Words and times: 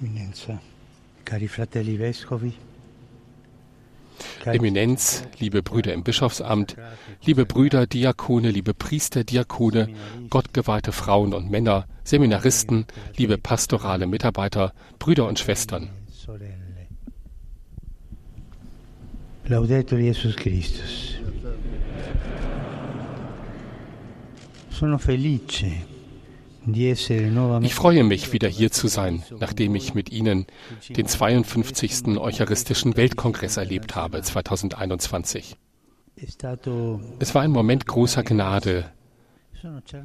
Eminenza, 0.00 0.60
cari 1.24 1.48
fratelli 1.48 1.96
vescovi, 1.96 2.54
Eminenz, 4.44 5.24
liebe 5.40 5.62
Brüder 5.62 5.92
im 5.92 6.04
Bischofsamt, 6.04 6.76
liebe 7.24 7.44
Brüder, 7.46 7.86
Diakone, 7.86 8.50
liebe 8.50 8.74
Priester, 8.74 9.24
Diakone, 9.24 9.88
gottgeweihte 10.30 10.92
Frauen 10.92 11.34
und 11.34 11.50
Männer, 11.50 11.86
Seminaristen, 12.04 12.86
liebe 13.16 13.38
pastorale 13.38 14.06
Mitarbeiter, 14.06 14.72
Brüder 15.00 15.26
und 15.26 15.40
Schwestern. 15.40 15.90
Laudetur 19.46 19.98
Jesus 19.98 20.36
Christus. 20.36 21.14
Sono 24.70 24.98
felice 24.98 25.97
Ich 26.74 27.74
freue 27.74 28.04
mich, 28.04 28.32
wieder 28.32 28.48
hier 28.48 28.70
zu 28.70 28.88
sein, 28.88 29.22
nachdem 29.40 29.74
ich 29.74 29.94
mit 29.94 30.10
Ihnen 30.10 30.46
den 30.88 31.06
52. 31.06 32.18
Eucharistischen 32.18 32.96
Weltkongress 32.96 33.56
erlebt 33.56 33.96
habe, 33.96 34.22
2021. 34.22 35.56
è 36.18 36.26
stato 36.26 37.00
Es 37.18 37.34
war 37.34 37.42
ein 37.42 37.50
Moment 37.50 37.86
großer 37.86 38.22
Gnade 38.22 38.92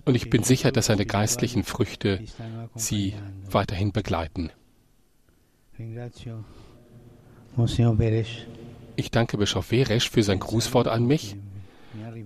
und 0.05 0.15
ich 0.15 0.29
bin 0.29 0.43
sicher, 0.43 0.71
dass 0.71 0.87
seine 0.87 1.05
geistlichen 1.05 1.63
Früchte 1.63 2.19
Sie 2.75 3.13
weiterhin 3.49 3.91
begleiten. 3.91 4.49
Ich 8.95 9.11
danke 9.11 9.37
Bischof 9.37 9.71
Weresch 9.71 10.09
für 10.09 10.23
sein 10.23 10.39
Grußwort 10.39 10.87
an 10.87 11.05
mich 11.05 11.35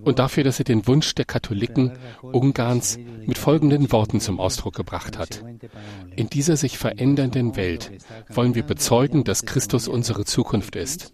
und 0.02 0.18
dafür, 0.18 0.44
dass 0.44 0.58
er 0.58 0.64
den 0.64 0.86
Wunsch 0.86 1.14
der 1.14 1.24
Katholiken 1.24 1.98
Ungarns 2.22 2.98
mit 3.26 3.38
folgenden 3.38 3.90
Worten 3.92 4.20
zum 4.20 4.40
Ausdruck 4.40 4.74
gebracht 4.74 5.18
hat. 5.18 5.44
In 6.16 6.28
dieser 6.28 6.56
sich 6.56 6.78
verändernden 6.78 7.56
Welt 7.56 7.90
wollen 8.28 8.54
wir 8.54 8.62
bezeugen, 8.62 9.24
dass 9.24 9.44
Christus 9.44 9.88
unsere 9.88 10.24
Zukunft 10.24 10.76
ist. 10.76 11.12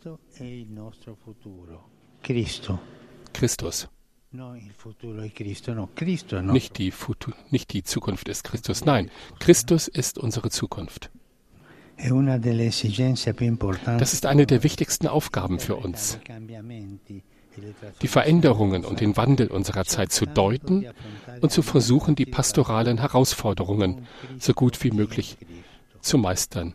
Christus. 3.32 3.88
Nicht 6.52 6.78
die, 6.78 6.90
Futu 6.90 7.30
nicht 7.50 7.72
die 7.72 7.84
Zukunft 7.84 8.28
ist 8.28 8.42
Christus. 8.42 8.84
Nein, 8.84 9.10
Christus 9.38 9.86
ist 9.86 10.18
unsere 10.18 10.50
Zukunft. 10.50 11.10
Das 13.98 14.12
ist 14.12 14.26
eine 14.26 14.46
der 14.46 14.62
wichtigsten 14.64 15.06
Aufgaben 15.06 15.60
für 15.60 15.76
uns, 15.76 16.18
die 18.02 18.08
Veränderungen 18.08 18.84
und 18.84 19.00
den 19.00 19.16
Wandel 19.16 19.48
unserer 19.48 19.84
Zeit 19.84 20.12
zu 20.12 20.26
deuten 20.26 20.86
und 21.40 21.52
zu 21.52 21.62
versuchen, 21.62 22.14
die 22.14 22.26
pastoralen 22.26 22.98
Herausforderungen 22.98 24.06
so 24.38 24.54
gut 24.54 24.82
wie 24.84 24.90
möglich 24.90 25.36
zu 26.00 26.18
meistern. 26.18 26.74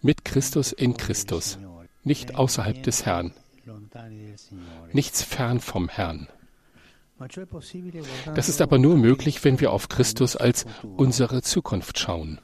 Mit 0.00 0.24
Christus 0.24 0.72
in 0.72 0.96
Christus, 0.96 1.58
nicht 2.02 2.34
außerhalb 2.34 2.82
des 2.82 3.06
Herrn, 3.06 3.32
nichts 4.92 5.22
fern 5.22 5.60
vom 5.60 5.88
Herrn. 5.88 6.28
Das 8.34 8.48
ist 8.48 8.60
aber 8.60 8.78
nur 8.78 8.96
möglich, 8.96 9.44
wenn 9.44 9.60
wir 9.60 9.72
auf 9.72 9.88
Christus 9.88 10.36
als 10.36 10.66
unsere 10.96 11.42
Zukunft 11.42 11.98
schauen. 11.98 12.40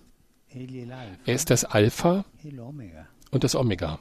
Er 1.26 1.34
ist 1.34 1.50
das 1.50 1.64
Alpha 1.64 2.24
und 3.30 3.44
das 3.44 3.54
Omega. 3.54 3.98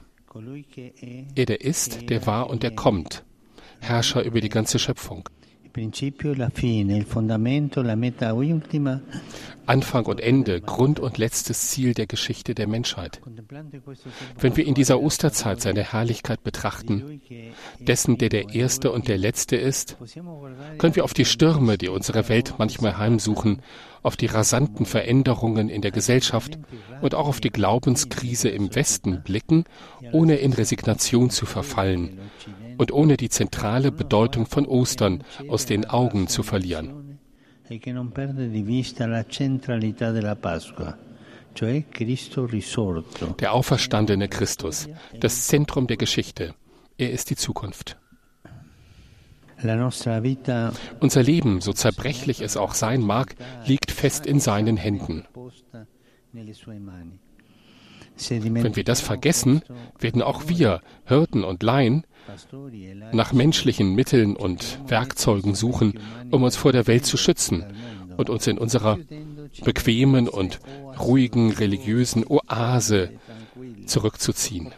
Er 1.36 1.46
der 1.46 1.62
ist, 1.62 2.10
der 2.10 2.26
war 2.26 2.50
und 2.50 2.64
der 2.64 2.76
kommt. 2.76 3.24
Herrscher 3.80 4.24
über 4.24 4.42
die 4.42 4.50
ganze 4.50 4.80
Schöpfung. 4.80 5.30
Anfang 9.66 10.06
und 10.08 10.20
Ende, 10.20 10.62
Grund 10.62 11.00
und 11.00 11.18
letztes 11.20 11.70
Ziel 11.70 11.94
der 11.94 12.08
Geschichte 12.08 12.56
der 12.56 12.68
Menschheit. 12.68 13.22
Wenn 14.40 14.58
wir 14.58 14.66
in 14.66 14.74
dieser 14.74 15.00
Osterzeit 15.00 15.62
seine 15.62 15.84
Herrlichkeit 15.84 16.44
betrachten, 16.44 17.22
dessen, 17.80 18.18
der 18.18 18.30
der 18.30 18.56
Erste 18.56 18.92
und 18.92 19.08
der 19.08 19.20
Letzte 19.20 19.58
ist, 19.58 19.96
können 20.80 20.96
wir 20.96 21.04
auf 21.04 21.14
die 21.14 21.26
Stürme, 21.26 21.78
die 21.78 21.90
unsere 21.90 22.30
Welt 22.30 22.56
manchmal 22.58 22.98
heimsuchen, 22.98 23.62
auf 24.02 24.18
die 24.18 24.26
rasanten 24.26 24.86
Veränderungen 24.88 25.70
in 25.70 25.82
der 25.82 25.92
Gesellschaft 25.92 26.58
und 27.02 27.14
auch 27.14 27.28
auf 27.28 27.42
die 27.42 27.52
Glaubenskrise 27.52 28.50
im 28.50 28.74
Westen 28.74 29.22
blicken, 29.24 29.66
ohne 30.12 30.38
in 30.38 30.54
Resignation 30.54 31.30
zu 31.30 31.46
verfallen 31.46 32.20
und 32.80 32.94
ohne 32.94 33.18
die 33.18 33.28
zentrale 33.28 33.92
Bedeutung 33.92 34.46
von 34.46 34.66
Ostern 34.66 35.26
aus 35.50 35.66
den 35.66 35.84
Augen 35.86 36.28
zu 36.28 36.44
verlieren. 36.44 37.20
e. 43.22 43.34
Der 43.38 43.54
auferstandene 43.54 44.30
Christus, 44.30 44.88
das 45.20 45.48
Zentrum 45.48 45.88
der 45.88 45.98
Geschichte. 45.98 46.56
Er 46.98 47.12
ist 47.12 47.30
die 47.30 47.36
Zukunft. 47.36 47.98
Unser 51.02 51.22
Leben, 51.22 51.60
so 51.60 51.74
zerbrechlich 51.74 52.40
es 52.40 52.56
auch 52.56 52.74
sein 52.74 53.02
mag, 53.02 53.36
liegt 53.66 53.92
fest 53.92 54.26
in 54.26 54.40
seinen 54.40 54.78
Händen. 54.78 55.26
Wenn 58.28 58.76
wir 58.76 58.84
das 58.84 59.02
vergessen, 59.02 59.62
werden 60.00 60.22
auch 60.22 60.44
wir, 60.48 60.82
Hirten 61.06 61.44
und 61.44 61.64
Laien, 61.64 62.06
nach 63.12 63.34
menschlichen 63.34 63.96
Mitteln 63.96 64.36
und 64.36 64.80
Werkzeugen 64.88 65.56
suchen, 65.56 66.00
um 66.30 66.44
uns 66.44 66.56
vor 66.56 66.72
der 66.72 66.88
Welt 66.88 67.06
zu 67.06 67.18
schützen 67.18 67.66
und 68.18 68.30
uns 68.30 68.46
in 68.48 68.58
unserer 68.58 69.00
bequemen 69.64 70.28
und 70.28 70.60
ruhigen 71.00 71.52
religiösen 71.52 72.26
Oase 72.28 73.12
zurückzuziehen. 73.86 74.72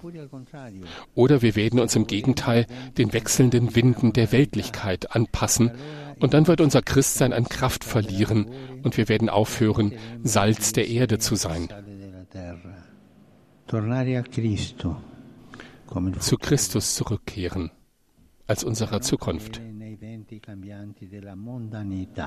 Oder 1.14 1.42
wir 1.42 1.56
werden 1.56 1.80
uns 1.80 1.96
im 1.96 2.08
Gegenteil 2.08 2.68
den 2.98 3.12
wechselnden 3.12 3.76
Winden 3.76 4.14
der 4.14 4.32
Weltlichkeit 4.32 5.14
anpassen 5.14 5.72
und 6.20 6.34
dann 6.34 6.48
wird 6.48 6.62
unser 6.62 6.82
Christsein 6.82 7.34
an 7.34 7.46
Kraft 7.46 7.84
verlieren 7.84 8.48
und 8.84 8.96
wir 8.96 9.10
werden 9.10 9.30
aufhören, 9.30 9.94
Salz 10.24 10.72
der 10.72 10.88
Erde 10.88 11.18
zu 11.18 11.36
sein. 11.36 11.68
sale 11.68 11.98
della 11.98 12.26
terra. 12.26 12.72
Tornare 12.72 12.72
a 12.72 12.82
Cristo 12.82 12.90
come 13.52 13.61
il 13.61 13.61
Zu 16.20 16.38
Christus 16.38 16.96
zurückkehren 16.96 17.72
als 18.48 18.64
unserer 18.64 19.02
Zukunft 19.02 19.62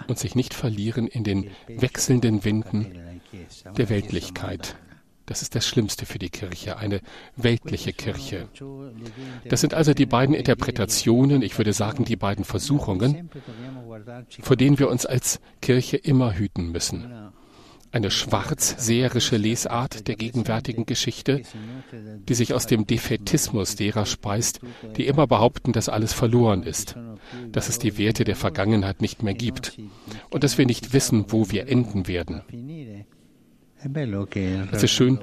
und 0.08 0.18
sich 0.18 0.34
nicht 0.34 0.54
verlieren 0.54 1.06
in 1.06 1.24
den 1.24 1.50
wechselnden 1.68 2.44
Winden 2.44 2.86
der 3.76 3.88
Weltlichkeit. 3.90 4.76
Das 5.26 5.40
ist 5.40 5.54
das 5.54 5.66
Schlimmste 5.66 6.04
für 6.04 6.18
die 6.18 6.28
Kirche, 6.28 6.76
eine 6.76 7.00
weltliche 7.36 7.94
Kirche. 7.94 8.48
Das 9.48 9.62
sind 9.62 9.72
also 9.72 9.94
die 9.94 10.04
beiden 10.06 10.34
Interpretationen, 10.34 11.40
ich 11.40 11.56
würde 11.56 11.72
sagen 11.72 12.04
die 12.04 12.16
beiden 12.16 12.44
Versuchungen, 12.44 13.30
vor 14.40 14.56
denen 14.56 14.78
wir 14.78 14.90
uns 14.90 15.06
als 15.06 15.40
Kirche 15.62 15.96
immer 15.96 16.34
hüten 16.34 16.72
müssen. 16.72 17.23
Eine 17.94 18.10
schwarzseherische 18.10 19.36
Lesart 19.36 20.08
der 20.08 20.16
gegenwärtigen 20.16 20.84
Geschichte, 20.84 21.42
die 21.92 22.34
sich 22.34 22.52
aus 22.52 22.66
dem 22.66 22.88
Defetismus 22.88 23.76
derer 23.76 24.04
speist, 24.04 24.58
die 24.96 25.06
immer 25.06 25.28
behaupten, 25.28 25.70
dass 25.70 25.88
alles 25.88 26.12
verloren 26.12 26.64
ist, 26.64 26.96
dass 27.52 27.68
es 27.68 27.78
die 27.78 27.96
Werte 27.96 28.24
der 28.24 28.34
Vergangenheit 28.34 29.00
nicht 29.00 29.22
mehr 29.22 29.34
gibt 29.34 29.78
und 30.30 30.42
dass 30.42 30.58
wir 30.58 30.66
nicht 30.66 30.92
wissen, 30.92 31.26
wo 31.28 31.52
wir 31.52 31.68
enden 31.68 32.08
werden. 32.08 32.42
Es 34.72 34.82
ist 34.82 34.90
schön, 34.90 35.20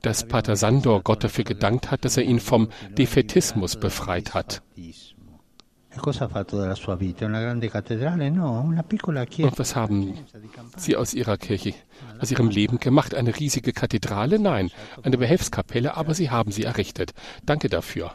Dass 0.00 0.26
Pater 0.28 0.56
Sandor 0.56 1.02
Gott 1.02 1.22
dafür 1.22 1.44
gedankt 1.44 1.90
hat, 1.90 2.06
dass 2.06 2.16
er 2.16 2.22
ihn 2.22 2.40
vom 2.40 2.70
Defetismus 2.96 3.76
befreit 3.76 4.32
hat. 4.32 4.62
Und 9.44 9.58
was 9.58 9.76
haben 9.76 10.14
Sie 10.76 10.96
aus 10.96 11.14
Ihrer 11.14 11.36
Kirche, 11.36 11.74
aus 12.18 12.30
Ihrem 12.30 12.48
Leben 12.48 12.78
gemacht? 12.78 13.14
Eine 13.14 13.38
riesige 13.38 13.72
Kathedrale? 13.72 14.38
Nein, 14.38 14.70
eine 15.02 15.18
Behelfskapelle, 15.18 15.96
aber 15.96 16.14
Sie 16.14 16.30
haben 16.30 16.52
sie 16.52 16.64
errichtet. 16.64 17.12
Danke 17.44 17.68
dafür. 17.68 18.12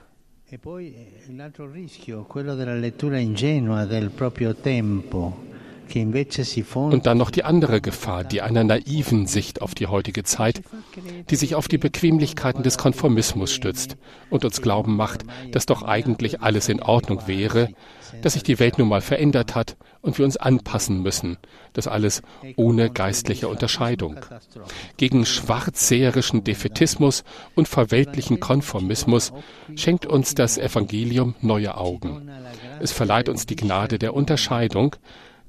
Und 6.93 7.05
dann 7.05 7.17
noch 7.17 7.31
die 7.31 7.43
andere 7.43 7.81
Gefahr, 7.81 8.23
die 8.23 8.41
einer 8.41 8.63
naiven 8.63 9.27
Sicht 9.27 9.61
auf 9.61 9.75
die 9.75 9.88
heutige 9.88 10.23
Zeit, 10.23 10.61
die 11.29 11.35
sich 11.35 11.55
auf 11.55 11.67
die 11.67 11.77
Bequemlichkeiten 11.77 12.63
des 12.63 12.77
Konformismus 12.77 13.51
stützt 13.53 13.97
und 14.29 14.45
uns 14.45 14.61
glauben 14.61 14.95
macht, 14.95 15.23
dass 15.51 15.65
doch 15.65 15.83
eigentlich 15.83 16.41
alles 16.41 16.69
in 16.69 16.81
Ordnung 16.81 17.27
wäre, 17.27 17.69
dass 18.21 18.33
sich 18.33 18.43
die 18.43 18.59
Welt 18.59 18.77
nun 18.77 18.89
mal 18.89 19.01
verändert 19.01 19.55
hat 19.55 19.77
und 20.01 20.17
wir 20.17 20.25
uns 20.25 20.38
anpassen 20.38 21.01
müssen, 21.01 21.38
das 21.73 21.88
alles 21.88 22.21
ohne 22.55 22.89
geistliche 22.89 23.47
Unterscheidung. 23.47 24.19
Gegen 24.97 25.25
schwarzseherischen 25.25 26.43
Defetismus 26.43 27.23
und 27.55 27.67
verweltlichen 27.67 28.39
Konformismus 28.39 29.31
schenkt 29.75 30.05
uns 30.05 30.35
das 30.35 30.57
Evangelium 30.57 31.35
neue 31.41 31.77
Augen. 31.77 32.29
Es 32.79 32.91
verleiht 32.91 33.29
uns 33.29 33.45
die 33.45 33.55
Gnade 33.55 33.99
der 33.99 34.13
Unterscheidung, 34.13 34.95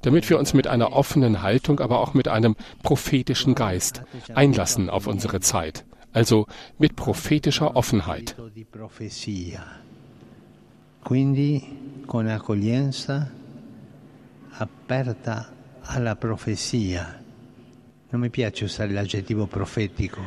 damit 0.03 0.29
wir 0.29 0.37
uns 0.37 0.53
mit 0.53 0.67
einer 0.67 0.93
offenen 0.93 1.41
Haltung, 1.41 1.79
aber 1.79 1.99
auch 1.99 2.13
mit 2.13 2.27
einem 2.27 2.55
prophetischen 2.83 3.55
Geist 3.55 4.03
einlassen 4.35 4.89
auf 4.89 5.07
unsere 5.07 5.39
Zeit, 5.39 5.85
also 6.11 6.45
mit 6.77 6.95
prophetischer 6.95 7.75
Offenheit. 7.75 8.35
Quindi 11.03 11.61
con 12.05 12.27
accoglienza 12.27 13.29
aperta 14.57 15.51
alla 15.81 16.15
profezia. 16.15 17.19
Non 18.09 18.21
mi 18.21 18.29
piace 18.29 18.63
usare 18.63 18.93
l'aggettivo 18.93 19.47
profetico. 19.47 20.21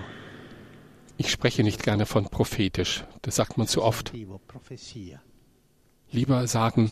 Ich 1.16 1.30
spreche 1.30 1.62
nicht 1.62 1.82
gerne 1.82 2.04
von 2.04 2.28
prophetisch, 2.28 3.04
das 3.22 3.36
sagt 3.36 3.56
man 3.56 3.66
zu 3.66 3.82
oft. 3.82 4.12
Lieber 6.12 6.46
sagen 6.46 6.90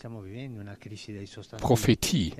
Prophetie. 1.60 2.34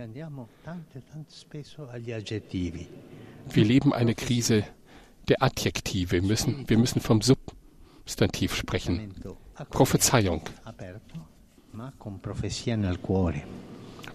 Wir 3.50 3.64
leben 3.64 3.92
eine 3.92 4.14
Krise 4.14 4.64
der 5.28 5.42
Adjektive. 5.42 6.10
Wir 6.12 6.22
müssen, 6.22 6.68
wir 6.68 6.78
müssen 6.78 7.00
vom 7.00 7.20
Substantiv 7.22 8.54
sprechen. 8.54 9.14
Prophezeiung. 9.70 10.42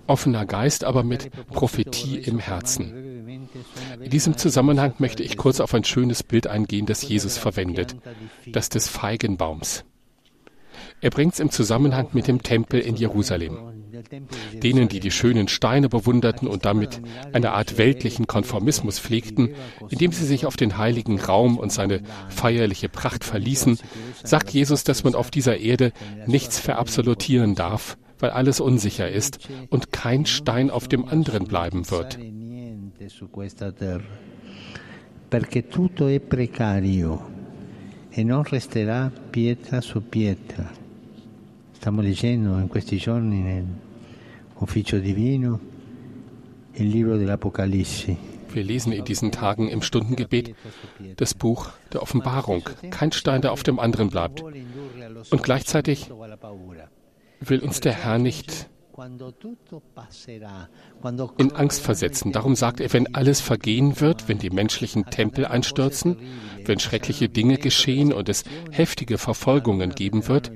Offener 0.08 0.46
Geist, 0.46 0.84
aber 0.84 1.04
mit 1.04 1.48
Prophetie 1.48 2.18
im 2.18 2.40
Herzen. 2.40 3.10
In 4.02 4.10
diesem 4.10 4.38
Zusammenhang 4.38 4.96
möchte 4.98 5.24
ich 5.24 5.38
kurz 5.38 5.60
auf 5.60 5.74
ein 5.74 5.84
schönes 5.84 6.24
Bild 6.24 6.48
eingehen, 6.48 6.86
das 6.86 7.08
Jesus 7.08 7.38
verwendet, 7.38 7.96
das 8.48 8.70
des 8.70 8.88
Feigenbaums. 8.88 9.86
Er 11.02 11.10
bringt 11.10 11.34
es 11.34 11.40
im 11.40 11.50
Zusammenhang 11.50 12.10
mit 12.14 12.28
dem 12.28 12.44
Tempel 12.44 12.80
in 12.80 12.96
Jerusalem. 12.96 13.58
Denen, 14.54 14.90
die 14.90 15.00
die 15.00 15.12
schönen 15.12 15.48
Steine 15.48 15.90
bewunderten 15.90 16.48
und 16.48 16.66
damit 16.66 17.02
eine 17.34 17.52
Art 17.52 17.78
weltlichen 17.78 18.28
Konformismus 18.28 19.00
pflegten, 19.00 19.56
indem 19.90 20.12
sie 20.12 20.26
sich 20.26 20.46
auf 20.46 20.58
den 20.58 20.78
heiligen 20.78 21.20
Raum 21.20 21.58
und 21.58 21.72
seine 21.72 22.02
feierliche 22.30 22.90
Pracht 22.90 23.24
verließen, 23.24 23.80
sagt 24.24 24.52
Jesus, 24.52 24.84
dass 24.84 25.04
man 25.04 25.16
auf 25.16 25.32
dieser 25.32 25.58
Erde 25.58 25.92
nichts 26.28 26.60
verabsolutieren 26.60 27.56
darf, 27.56 27.98
weil 28.20 28.30
alles 28.30 28.60
unsicher 28.60 29.10
ist 29.10 29.40
und 29.70 29.92
kein 29.92 30.26
Stein 30.26 30.70
auf 30.70 30.88
dem 30.88 31.06
anderen 31.06 31.46
bleiben 31.46 31.90
wird. 31.90 32.18
Perché 35.30 35.70
tutto 35.70 36.08
è 36.08 36.20
precario 36.20 37.22
e 38.10 38.24
non 38.24 38.44
resterà 38.44 39.12
pietra 39.30 39.80
su 39.80 40.02
pietra. 40.10 40.89
Stiamo 41.80 42.02
leggendo 42.02 42.58
in 42.58 42.68
questi 42.68 42.98
giorni 42.98 43.40
nell'ufficio 43.40 45.00
divino 45.00 45.58
il 46.74 46.90
libro 46.90 47.16
dell'Apocalisse. 47.16 48.18
Wir 48.52 48.66
lesen 48.66 48.92
in 48.92 49.06
diesen 49.06 49.32
Tagen 49.32 49.70
im 49.70 49.82
Stundengebet 49.82 50.56
das 51.16 51.34
Buch 51.34 51.70
der 51.94 52.02
Offenbarung. 52.02 52.64
Kein 52.90 53.14
Stein, 53.14 53.42
der 53.42 53.54
auf 53.54 53.64
dem 53.64 53.80
anderen 53.80 54.10
bleibt. 54.10 54.44
Und 54.44 55.42
gleichzeitig 55.42 56.12
will 57.40 57.60
uns 57.62 57.80
der 57.80 57.94
Herr 57.94 58.18
nicht 58.18 58.68
in 61.38 61.52
Angst 61.54 61.82
versetzen. 61.82 62.34
Darum 62.34 62.56
sagt 62.56 62.82
er, 62.82 62.92
wenn 62.92 63.16
alles 63.16 63.40
vergehen 63.40 64.02
wird, 64.02 64.28
wenn 64.28 64.40
die 64.40 64.50
menschlichen 64.50 65.06
Tempel 65.06 65.46
einstürzen, 65.46 66.18
wenn 66.66 66.80
schreckliche 66.80 67.30
Dinge 67.30 67.58
geschehen 67.58 68.12
und 68.12 68.28
es 68.28 68.44
heftige 68.72 69.18
Verfolgungen 69.18 69.92
geben 69.92 70.28
wird, 70.28 70.52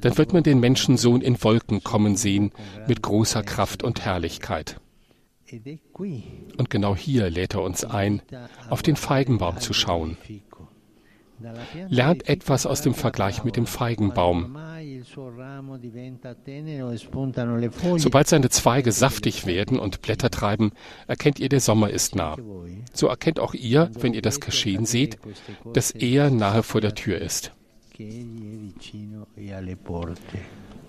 dann 0.00 0.18
wird 0.18 0.32
man 0.32 0.42
den 0.42 0.60
Menschensohn 0.60 1.20
in 1.20 1.42
Wolken 1.42 1.82
kommen 1.82 2.16
sehen 2.16 2.52
mit 2.86 3.02
großer 3.02 3.42
Kraft 3.42 3.82
und 3.82 4.04
Herrlichkeit. 4.04 4.80
Und 6.58 6.70
genau 6.70 6.96
hier 6.96 7.30
lädt 7.30 7.54
er 7.54 7.62
uns 7.62 7.84
ein, 7.84 8.22
auf 8.68 8.82
den 8.82 8.96
Feigenbaum 8.96 9.58
zu 9.58 9.72
schauen. 9.72 10.16
Lernt 11.88 12.28
etwas 12.28 12.66
aus 12.66 12.80
dem 12.80 12.94
Vergleich 12.94 13.44
mit 13.44 13.56
dem 13.56 13.66
Feigenbaum. 13.66 14.56
Sobald 17.98 18.26
seine 18.26 18.48
Zweige 18.48 18.92
saftig 18.92 19.46
werden 19.46 19.78
und 19.78 20.00
Blätter 20.00 20.30
treiben, 20.30 20.72
erkennt 21.06 21.38
ihr, 21.38 21.48
der 21.48 21.60
Sommer 21.60 21.90
ist 21.90 22.16
nah. 22.16 22.36
So 22.92 23.06
erkennt 23.08 23.38
auch 23.38 23.54
ihr, 23.54 23.90
wenn 23.98 24.14
ihr 24.14 24.22
das 24.22 24.40
geschehen 24.40 24.86
seht, 24.86 25.18
dass 25.74 25.90
er 25.90 26.30
nahe 26.30 26.62
vor 26.62 26.80
der 26.80 26.94
Tür 26.94 27.20
ist. 27.20 27.52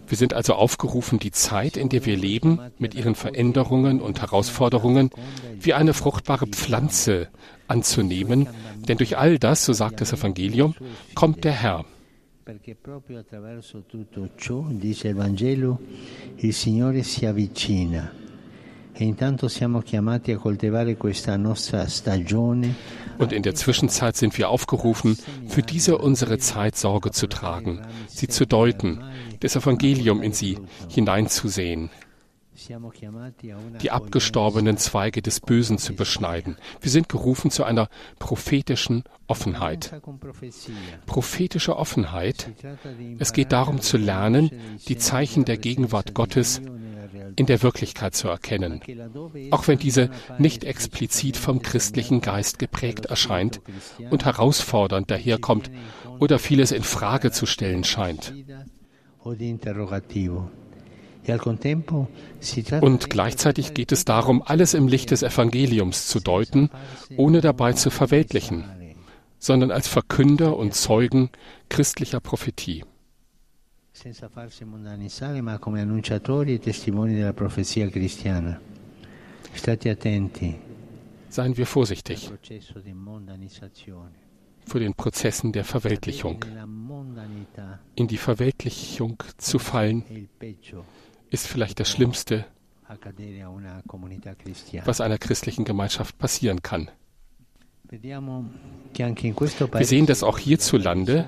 Wir 0.10 0.18
sind 0.18 0.34
also 0.34 0.54
aufgerufen, 0.54 1.20
die 1.20 1.32
Zeit, 1.32 1.78
in 1.78 1.90
der 1.90 2.06
wir 2.06 2.18
leben, 2.18 2.60
mit 2.78 2.96
ihren 2.96 3.16
Veränderungen 3.16 4.02
und 4.02 4.22
Herausforderungen, 4.22 5.10
wie 5.60 5.74
eine 5.74 5.94
fruchtbare 5.94 6.48
Pflanze 6.48 7.30
anzunehmen, 7.68 8.48
denn 8.88 8.98
durch 8.98 9.18
all 9.18 9.40
das, 9.40 9.66
so 9.66 9.74
sagt 9.74 10.02
das 10.02 10.14
Evangelium, 10.14 10.76
kommt 11.16 11.44
der 11.44 11.54
Herr. 11.54 11.86
Perché 12.46 12.78
Und 23.20 23.32
in 23.32 23.44
der 23.44 23.56
Zwischenzeit 23.56 24.16
sind 24.16 24.38
wir 24.38 24.50
aufgerufen, 24.50 25.18
für 25.48 25.62
diese 25.62 25.98
unsere 25.98 26.38
Zeit 26.40 26.76
Sorge 26.76 27.12
zu 27.12 27.28
tragen, 27.28 27.82
sie 28.08 28.28
zu 28.28 28.46
deuten, 28.46 29.04
das 29.40 29.56
Evangelium 29.56 30.22
in 30.22 30.34
sie 30.34 30.58
hineinzusehen, 30.90 31.90
die 33.82 33.92
abgestorbenen 33.92 34.78
Zweige 34.78 35.22
des 35.22 35.40
Bösen 35.40 35.78
zu 35.78 35.94
beschneiden. 35.94 36.58
Wir 36.82 36.92
sind 36.92 37.08
gerufen 37.08 37.52
zu 37.52 37.64
einer 37.64 37.88
prophetischen 38.18 39.04
Offenheit. 39.28 40.02
Prophetische 41.06 41.78
Offenheit. 41.78 42.52
Es 43.20 43.34
geht 43.34 43.52
darum 43.52 43.80
zu 43.82 43.98
lernen, 43.98 44.50
die 44.88 44.98
Zeichen 44.98 45.46
der 45.46 45.58
Gegenwart 45.58 46.14
Gottes 46.16 46.62
in 47.36 47.46
der 47.46 47.62
Wirklichkeit 47.64 48.16
zu 48.16 48.28
erkennen, 48.28 48.82
auch 49.52 49.68
wenn 49.68 49.78
diese 49.78 50.10
nicht 50.38 50.64
explizit 50.64 51.38
vom 51.38 51.62
christlichen 51.62 52.22
Geist 52.22 52.60
geprägt 52.60 53.08
erscheint 53.08 53.62
und 54.10 54.26
herausfordernd 54.26 55.12
daherkommt 55.12 55.72
oder 56.20 56.40
vieles 56.40 56.72
in 56.72 56.84
Frage 56.84 57.32
zu 57.32 57.46
stellen 57.46 57.84
scheint. 57.84 58.34
Und 62.82 63.10
gleichzeitig 63.10 63.74
geht 63.74 63.92
es 63.92 64.06
darum, 64.06 64.42
alles 64.46 64.74
im 64.74 64.88
Licht 64.88 65.12
des 65.12 65.24
Evangeliums 65.24 66.08
zu 66.08 66.20
deuten, 66.20 66.70
ohne 67.18 67.42
dabei 67.42 67.74
zu 67.74 67.90
verweltlichen, 67.90 68.64
sondern 69.38 69.72
als 69.72 69.88
Verkünder 69.88 70.56
und 70.58 70.74
Zeugen 70.74 71.30
christlicher 71.70 72.22
Prophetie. 72.22 72.86
Senza 74.00 74.30
farsi 74.30 74.64
mondanizzare, 74.64 75.42
ma 75.42 75.58
come 75.58 75.82
annunciatori 75.82 76.54
e 76.54 76.60
testimoni 76.60 77.16
della 77.16 77.34
profezia 77.34 77.90
cristiana. 77.90 78.62
State 79.54 79.90
attenti. 79.90 80.56
Seien 81.28 81.58
wir 81.58 81.66
vorsichtig 81.66 82.32
vor 84.66 84.80
den 84.80 84.94
Prozessen 84.94 85.52
der 85.52 85.64
Verweltlichung. 85.64 86.46
In 87.96 88.08
die 88.08 88.18
Verweltlichung 88.18 89.24
zu 89.38 89.58
fallen, 89.58 90.30
ist 91.32 91.48
vielleicht 91.48 91.80
das 91.80 91.90
Schlimmste, 91.90 92.46
was 94.86 95.02
einer 95.02 95.18
christlichen 95.18 95.66
Gemeinschaft 95.66 96.20
passieren 96.20 96.62
kann. 96.62 96.92
Wir 97.90 99.86
sehen, 99.86 100.06
dass 100.08 100.24
auch 100.24 100.40
hierzulande, 100.40 101.26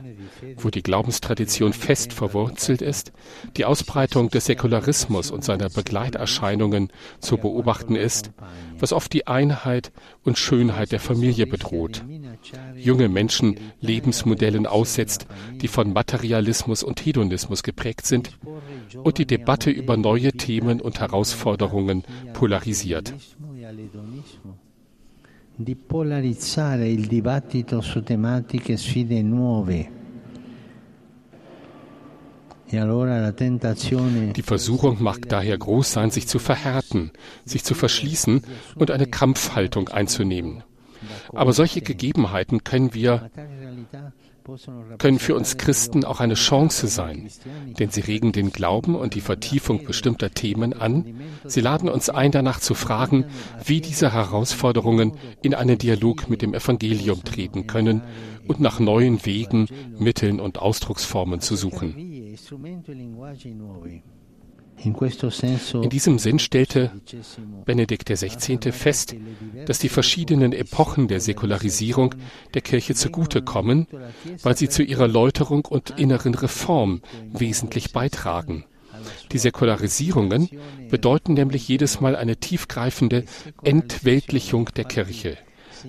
wo 0.58 0.70
die 0.70 0.82
Glaubenstradition 0.82 1.72
fest 1.72 2.12
verwurzelt 2.12 2.82
ist, 2.82 3.14
die 3.56 3.66
Ausbreitung 3.66 4.30
des 4.30 4.46
Säkularismus 4.46 5.32
und 5.32 5.46
seiner 5.46 5.70
Begleiterscheinungen 5.70 6.92
zu 7.20 7.38
beobachten 7.38 7.96
ist, 7.96 8.32
was 8.78 8.92
oft 8.92 9.14
die 9.14 9.28
Einheit 9.28 9.94
und 10.24 10.38
Schönheit 10.38 10.92
der 10.92 11.00
Familie 11.00 11.48
bedroht, 11.48 12.04
junge 12.76 13.08
Menschen 13.08 13.58
Lebensmodellen 13.80 14.66
aussetzt, 14.66 15.28
die 15.62 15.70
von 15.70 15.94
Materialismus 15.94 16.84
und 16.84 17.06
Hedonismus 17.06 17.64
geprägt 17.64 18.06
sind 18.06 18.38
und 19.02 19.18
die 19.18 19.26
Debatte 19.26 19.70
über 19.70 19.96
neue 19.96 20.34
Themen 20.34 20.82
und 20.82 21.00
Herausforderungen 21.00 22.04
polarisiert 22.34 23.14
di 25.62 25.76
polarizzare 25.76 26.88
il 26.88 27.08
dibattito 27.08 27.82
su 27.82 28.02
tematiche 28.02 28.74
e 28.74 28.78
sfide 28.78 29.22
nuove. 29.22 29.92
E 32.72 34.32
Die 34.32 34.42
Versuchung 34.42 35.02
mag 35.02 35.28
daher 35.28 35.58
groß 35.58 35.92
sein, 35.92 36.12
sich 36.12 36.28
zu 36.28 36.40
verhärten, 36.40 37.12
sich 37.44 37.66
zu 37.66 37.74
verschließen 37.74 38.42
und 38.76 38.92
eine 38.92 39.08
Kampfhaltung 39.08 39.90
einzunehmen. 39.90 40.64
Aber 41.34 41.52
solche 41.52 41.82
Gegebenheiten 41.82 42.64
können 42.64 42.94
wir 42.94 43.30
können 44.98 45.20
für 45.20 45.36
uns 45.36 45.58
Christen 45.58 46.06
auch 46.06 46.20
eine 46.20 46.36
Chance 46.36 46.88
sein, 46.88 47.30
denn 47.80 47.90
sie 47.90 48.02
regen 48.02 48.32
den 48.32 48.52
Glauben 48.52 48.96
und 48.96 49.16
die 49.16 49.22
Vertiefung 49.22 49.86
bestimmter 49.86 50.32
Themen 50.32 50.74
an. 50.74 51.20
Sie 51.46 51.62
laden 51.62 51.90
uns 51.90 52.10
ein, 52.10 52.32
danach 52.32 52.60
zu 52.60 52.74
fragen, 52.74 53.26
wie 53.64 53.82
diese 53.82 54.14
Herausforderungen 54.14 55.14
in 55.42 55.54
einen 55.54 55.78
Dialog 55.78 56.30
mit 56.30 56.42
dem 56.42 56.54
Evangelium 56.54 57.24
treten 57.24 57.68
können 57.68 58.02
und 58.48 58.60
nach 58.60 58.80
neuen 58.80 59.26
Wegen, 59.26 59.68
Mitteln 59.98 60.40
und 60.40 60.60
Ausdrucksformen 60.60 61.40
zu 61.40 61.56
suchen. 61.56 61.96
In 64.84 65.90
diesem 65.90 66.20
Sinn 66.20 66.40
stellte 66.40 66.92
Benedikt 67.66 68.10
XVI. 68.10 68.72
fest, 68.72 69.16
dass 69.66 69.80
die 69.80 69.90
verschiedenen 69.90 70.54
Epochen 70.54 71.08
der 71.08 71.20
Säkularisierung 71.20 72.16
der 72.54 72.62
Kirche 72.62 72.96
zugutekommen, 72.96 73.88
weil 74.42 74.56
sie 74.56 74.70
zu 74.70 74.84
ihrer 74.84 75.08
Läuterung 75.08 75.66
und 75.66 75.92
inneren 75.92 76.34
Reform 76.34 77.02
wesentlich 77.34 77.92
beitragen. 77.92 78.66
Die 79.32 79.38
Säkularisierungen 79.38 80.50
bedeuten 80.90 81.34
nämlich 81.34 81.68
jedes 81.68 82.02
Mal 82.02 82.16
eine 82.16 82.38
tiefgreifende 82.38 83.26
Entweltlichung 83.64 84.70
der 84.76 84.86
Kirche. 84.86 85.38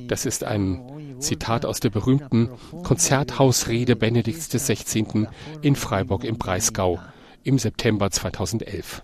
Das 0.06 0.26
ist 0.26 0.44
ein 0.44 0.80
Zitat 1.18 1.66
aus 1.66 1.80
der 1.80 1.90
berühmten 1.90 2.50
Konzerthausrede 2.82 3.96
Benedikts 3.96 4.48
XVI. 4.48 5.26
in 5.62 5.76
Freiburg 5.76 6.24
im 6.24 6.38
Breisgau 6.38 7.00
im 7.42 7.58
September 7.58 8.10
2011. 8.10 9.02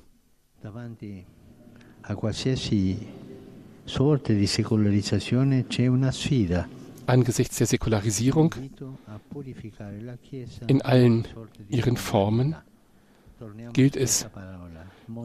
Angesichts 7.07 7.57
der 7.59 7.67
Säkularisierung 7.67 8.55
in 10.67 10.83
allen 10.83 11.29
ihren 11.69 11.97
Formen 11.97 12.57
gilt 13.73 13.97
es, 13.97 14.27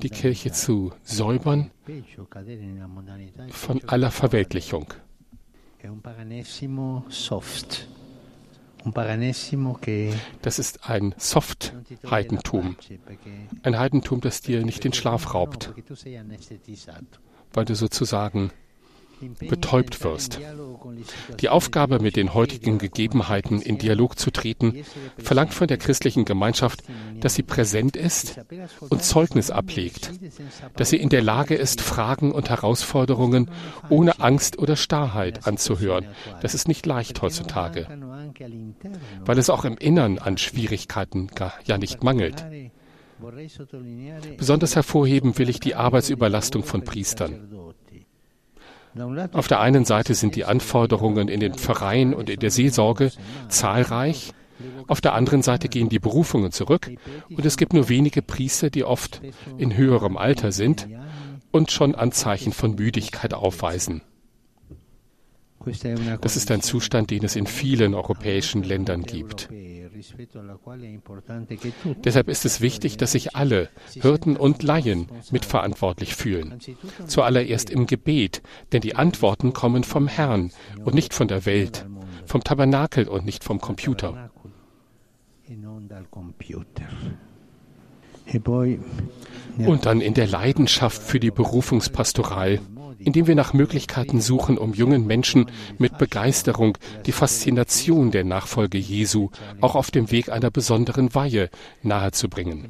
die 0.01 0.10
Kirche 0.10 0.51
zu 0.51 0.94
säubern 1.03 1.72
von 3.50 3.82
aller 3.88 4.12
Verweltlichung. 4.12 4.94
Das 10.42 10.60
ist 10.60 10.90
ein 10.90 11.14
Soft-Heidentum. 11.18 12.76
Ein 13.64 13.80
Heidentum, 13.80 14.22
das 14.22 14.42
dir 14.42 14.66
nicht 14.66 14.84
den 14.84 14.94
Schlaf 14.94 15.34
raubt, 15.34 15.74
weil 17.54 17.66
du 17.66 17.76
sozusagen 17.76 18.52
betäubt 19.40 20.04
wirst. 20.04 20.40
Die 21.40 21.50
Aufgabe, 21.50 22.00
mit 22.00 22.16
den 22.16 22.34
heutigen 22.34 22.78
Gegebenheiten 22.78 23.62
in 23.62 23.78
Dialog 23.78 24.18
zu 24.18 24.32
treten, 24.32 24.84
verlangt 25.18 25.54
von 25.54 25.68
der 25.68 25.78
christlichen 25.78 26.26
Gemeinschaft, 26.26 26.84
dass 27.20 27.36
sie 27.36 27.44
präsent 27.44 27.96
ist 27.96 28.40
und 28.90 29.04
Zeugnis 29.04 29.52
ablegt, 29.52 30.12
dass 30.76 30.90
sie 30.90 30.98
in 30.98 31.10
der 31.10 31.22
Lage 31.22 31.56
ist, 31.56 31.82
Fragen 31.82 32.32
und 32.32 32.50
Herausforderungen 32.50 33.50
ohne 33.90 34.20
Angst 34.20 34.58
oder 34.58 34.76
Starrheit 34.76 35.48
anzuhören. 35.48 36.08
Das 36.42 36.54
ist 36.54 36.68
nicht 36.68 36.86
leicht 36.86 37.22
heutzutage, 37.22 37.88
weil 39.26 39.38
es 39.38 39.50
auch 39.50 39.66
im 39.66 39.78
Innern 39.78 40.18
an 40.20 40.38
Schwierigkeiten 40.38 41.30
ja 41.66 41.78
nicht 41.78 42.04
mangelt. 42.04 42.46
Besonders 44.38 44.76
hervorheben 44.76 45.38
will 45.38 45.50
ich 45.50 45.60
die 45.60 45.76
Arbeitsüberlastung 45.76 46.64
von 46.64 46.84
Priestern. 46.84 47.48
Auf 49.32 49.48
der 49.48 49.62
einen 49.62 49.86
Seite 49.86 50.16
sind 50.16 50.36
die 50.36 50.44
Anforderungen 50.46 51.30
in 51.30 51.40
den 51.40 51.54
Pfarreien 51.54 52.14
und 52.14 52.30
in 52.30 52.40
der 52.40 52.52
Seelsorge 52.52 53.12
zahlreich, 53.48 54.34
auf 54.88 55.02
der 55.02 55.14
anderen 55.14 55.42
Seite 55.42 55.70
gehen 55.70 55.90
die 55.90 56.00
Berufungen 56.00 56.52
zurück 56.52 56.92
und 57.30 57.46
es 57.46 57.58
gibt 57.58 57.74
nur 57.74 57.90
wenige 57.90 58.22
Priester, 58.22 58.70
die 58.70 58.84
oft 58.84 59.22
in 59.58 59.76
höherem 59.76 60.18
Alter 60.18 60.52
sind 60.52 60.88
und 61.52 61.72
schon 61.72 61.96
Anzeichen 61.96 62.54
von 62.54 62.76
Müdigkeit 62.76 63.34
aufweisen. 63.34 64.02
Das 66.22 66.38
ist 66.38 66.51
ein 66.51 66.62
Zustand, 66.62 67.12
den 67.12 67.24
es 67.24 67.36
in 67.36 67.48
vielen 67.48 67.94
europäischen 67.94 68.63
Ländern 68.63 69.03
gibt. 69.03 69.50
Deshalb 72.03 72.30
ist 72.30 72.46
es 72.46 72.62
wichtig, 72.62 72.98
dass 72.98 73.12
sich 73.12 73.36
alle, 73.36 73.70
Hirten 73.94 74.38
und 74.38 74.63
Laien, 74.63 75.08
mitverantwortlich 75.32 76.15
fühlen. 76.15 76.60
Zuallererst 77.06 77.70
im 77.70 77.86
Gebet, 77.86 78.41
denn 78.72 78.82
die 78.82 78.96
Antworten 78.96 79.53
kommen 79.53 79.84
vom 79.84 80.08
Herrn 80.08 80.51
und 80.84 80.96
nicht 80.96 81.13
von 81.13 81.27
der 81.27 81.46
Welt, 81.46 81.86
vom 82.25 82.44
Tabernakel 82.44 83.08
und 83.08 83.25
nicht 83.25 83.44
vom 83.44 83.60
Computer. 83.60 84.32
Und 89.58 89.86
dann 89.86 90.01
in 90.01 90.13
der 90.13 90.27
Leidenschaft 90.27 91.01
für 91.01 91.20
die 91.20 91.32
Berufungspastoral 91.32 92.60
indem 93.03 93.27
wir 93.27 93.36
nach 93.36 93.53
Möglichkeiten 93.53 94.22
suchen, 94.22 94.58
um 94.58 94.74
jungen 94.74 95.05
Menschen 95.05 95.48
mit 95.77 95.98
Begeisterung 95.98 96.77
die 97.05 97.12
Faszination 97.12 98.12
der 98.12 98.24
Nachfolge 98.24 98.77
Jesu 98.77 99.29
auch 99.60 99.75
auf 99.75 99.91
dem 99.91 100.12
Weg 100.12 100.29
einer 100.29 100.51
besonderen 100.51 101.13
Weihe 101.15 101.50
nahezubringen. 101.81 102.67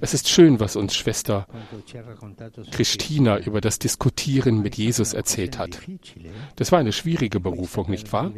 Es 0.00 0.14
ist 0.14 0.28
schön, 0.28 0.60
was 0.60 0.76
uns 0.76 0.94
Schwester 0.94 1.46
Christina 2.70 3.38
über 3.38 3.60
das 3.60 3.78
Diskutieren 3.78 4.62
mit 4.62 4.76
Jesus 4.76 5.12
erzählt 5.12 5.58
hat. 5.58 5.80
Das 6.56 6.72
war 6.72 6.78
eine 6.78 6.92
schwierige 6.92 7.40
Berufung, 7.40 7.90
nicht 7.90 8.12
wahr? 8.12 8.32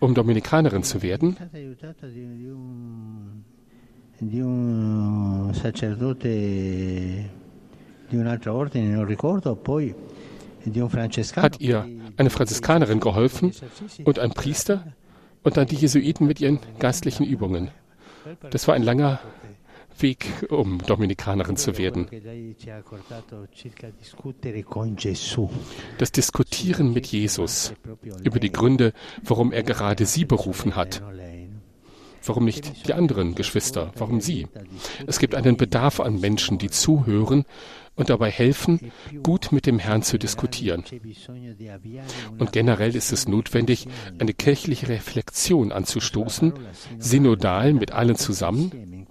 Um 0.00 0.14
Dominikanerin 0.14 0.82
zu 0.82 1.02
werden, 1.02 1.36
di 4.20 4.40
un 4.40 5.50
sacerdote 5.52 7.43
hat 11.36 11.60
ihr 11.60 11.86
eine 12.16 12.30
Franziskanerin 12.30 13.00
geholfen 13.00 13.52
und 14.04 14.18
ein 14.18 14.30
Priester 14.30 14.94
und 15.42 15.56
dann 15.56 15.66
die 15.66 15.76
Jesuiten 15.76 16.26
mit 16.26 16.40
ihren 16.40 16.58
geistlichen 16.78 17.24
Übungen. 17.24 17.70
Das 18.50 18.66
war 18.66 18.74
ein 18.74 18.82
langer 18.82 19.20
Weg, 19.98 20.26
um 20.50 20.78
Dominikanerin 20.78 21.56
zu 21.56 21.78
werden. 21.78 22.08
Das 25.98 26.12
Diskutieren 26.12 26.92
mit 26.92 27.06
Jesus 27.06 27.74
über 28.22 28.40
die 28.40 28.50
Gründe, 28.50 28.92
warum 29.22 29.52
er 29.52 29.62
gerade 29.62 30.06
sie 30.06 30.24
berufen 30.24 30.74
hat, 30.76 31.02
Warum 32.26 32.46
nicht 32.46 32.88
die 32.88 32.94
anderen 32.94 33.34
Geschwister? 33.34 33.92
Warum 33.96 34.20
sie? 34.20 34.46
Es 35.06 35.18
gibt 35.18 35.34
einen 35.34 35.58
Bedarf 35.58 36.00
an 36.00 36.20
Menschen, 36.20 36.56
die 36.56 36.70
zuhören 36.70 37.44
und 37.96 38.10
dabei 38.10 38.30
helfen, 38.30 38.92
gut 39.22 39.52
mit 39.52 39.66
dem 39.66 39.78
Herrn 39.78 40.02
zu 40.02 40.18
diskutieren. 40.18 40.84
Und 42.38 42.52
generell 42.52 42.96
ist 42.96 43.12
es 43.12 43.28
notwendig, 43.28 43.86
eine 44.18 44.34
kirchliche 44.34 44.88
Reflexion 44.88 45.72
anzustoßen, 45.72 46.52
synodal 46.98 47.72
mit 47.72 47.92
allen 47.92 48.16
zusammen. 48.16 49.06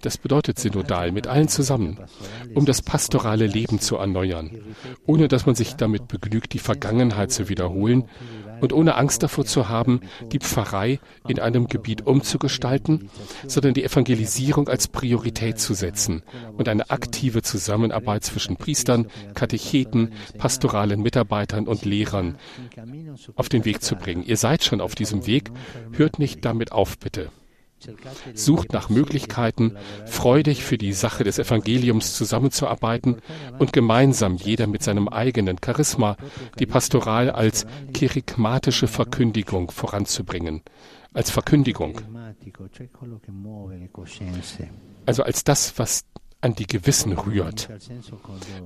Das 0.00 0.18
bedeutet 0.18 0.58
synodal 0.58 1.12
mit 1.12 1.28
allen 1.28 1.46
zusammen, 1.46 1.96
um 2.54 2.66
das 2.66 2.82
pastorale 2.82 3.46
Leben 3.46 3.78
zu 3.78 3.96
erneuern, 3.96 4.50
ohne 5.06 5.28
dass 5.28 5.46
man 5.46 5.54
sich 5.54 5.76
damit 5.76 6.08
begnügt, 6.08 6.52
die 6.54 6.58
Vergangenheit 6.58 7.30
zu 7.30 7.48
wiederholen, 7.48 8.08
und 8.62 8.72
ohne 8.72 8.94
Angst 8.94 9.22
davor 9.22 9.44
zu 9.44 9.68
haben, 9.68 10.00
die 10.30 10.38
Pfarrei 10.38 11.00
in 11.28 11.40
einem 11.40 11.66
Gebiet 11.66 12.06
umzugestalten, 12.06 13.10
sondern 13.46 13.74
die 13.74 13.84
Evangelisierung 13.84 14.68
als 14.68 14.88
Priorität 14.88 15.58
zu 15.58 15.74
setzen 15.74 16.22
und 16.56 16.68
eine 16.68 16.88
aktive 16.88 17.42
Zusammenarbeit 17.42 18.24
zwischen 18.24 18.56
Priestern, 18.56 19.08
Katecheten, 19.34 20.12
pastoralen 20.38 21.02
Mitarbeitern 21.02 21.66
und 21.66 21.84
Lehrern 21.84 22.38
auf 23.34 23.48
den 23.48 23.64
Weg 23.64 23.82
zu 23.82 23.96
bringen. 23.96 24.22
Ihr 24.22 24.36
seid 24.36 24.62
schon 24.64 24.80
auf 24.80 24.94
diesem 24.94 25.26
Weg, 25.26 25.50
hört 25.90 26.20
nicht 26.20 26.44
damit 26.44 26.70
auf, 26.70 26.98
bitte. 26.98 27.30
Sucht 28.34 28.72
nach 28.72 28.88
Möglichkeiten, 28.88 29.76
freudig 30.06 30.64
für 30.64 30.78
die 30.78 30.92
Sache 30.92 31.24
des 31.24 31.38
Evangeliums 31.38 32.16
zusammenzuarbeiten 32.16 33.16
und 33.58 33.72
gemeinsam 33.72 34.36
jeder 34.36 34.66
mit 34.66 34.82
seinem 34.82 35.08
eigenen 35.08 35.58
Charisma 35.64 36.16
die 36.58 36.66
Pastoral 36.66 37.30
als 37.30 37.66
kerigmatische 37.92 38.86
Verkündigung 38.86 39.70
voranzubringen. 39.70 40.62
Als 41.14 41.30
Verkündigung. 41.30 42.00
Also 45.04 45.22
als 45.22 45.44
das, 45.44 45.78
was 45.78 46.04
an 46.42 46.54
die 46.54 46.66
Gewissen 46.66 47.12
rührt. 47.12 47.70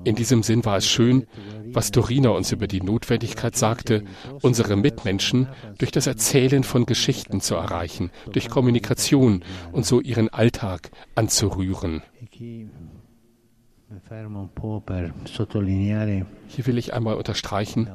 In 0.04 0.16
diesem 0.16 0.42
Sinn 0.42 0.64
war 0.64 0.78
es 0.78 0.88
schön, 0.88 1.26
was 1.72 1.90
Dorina 1.90 2.30
uns 2.30 2.50
über 2.50 2.66
die 2.66 2.80
Notwendigkeit 2.80 3.56
sagte, 3.56 4.02
unsere 4.42 4.76
Mitmenschen 4.76 5.48
durch 5.78 5.92
das 5.92 6.06
Erzählen 6.06 6.64
von 6.64 6.86
Geschichten 6.86 7.40
zu 7.40 7.54
erreichen, 7.54 8.10
durch 8.32 8.48
Kommunikation 8.48 9.44
und 9.72 9.86
so 9.86 10.00
ihren 10.00 10.28
Alltag 10.30 10.90
anzurühren. 11.14 12.02
Hier 16.48 16.66
will 16.66 16.78
ich 16.78 16.94
einmal 16.94 17.14
unterstreichen, 17.14 17.88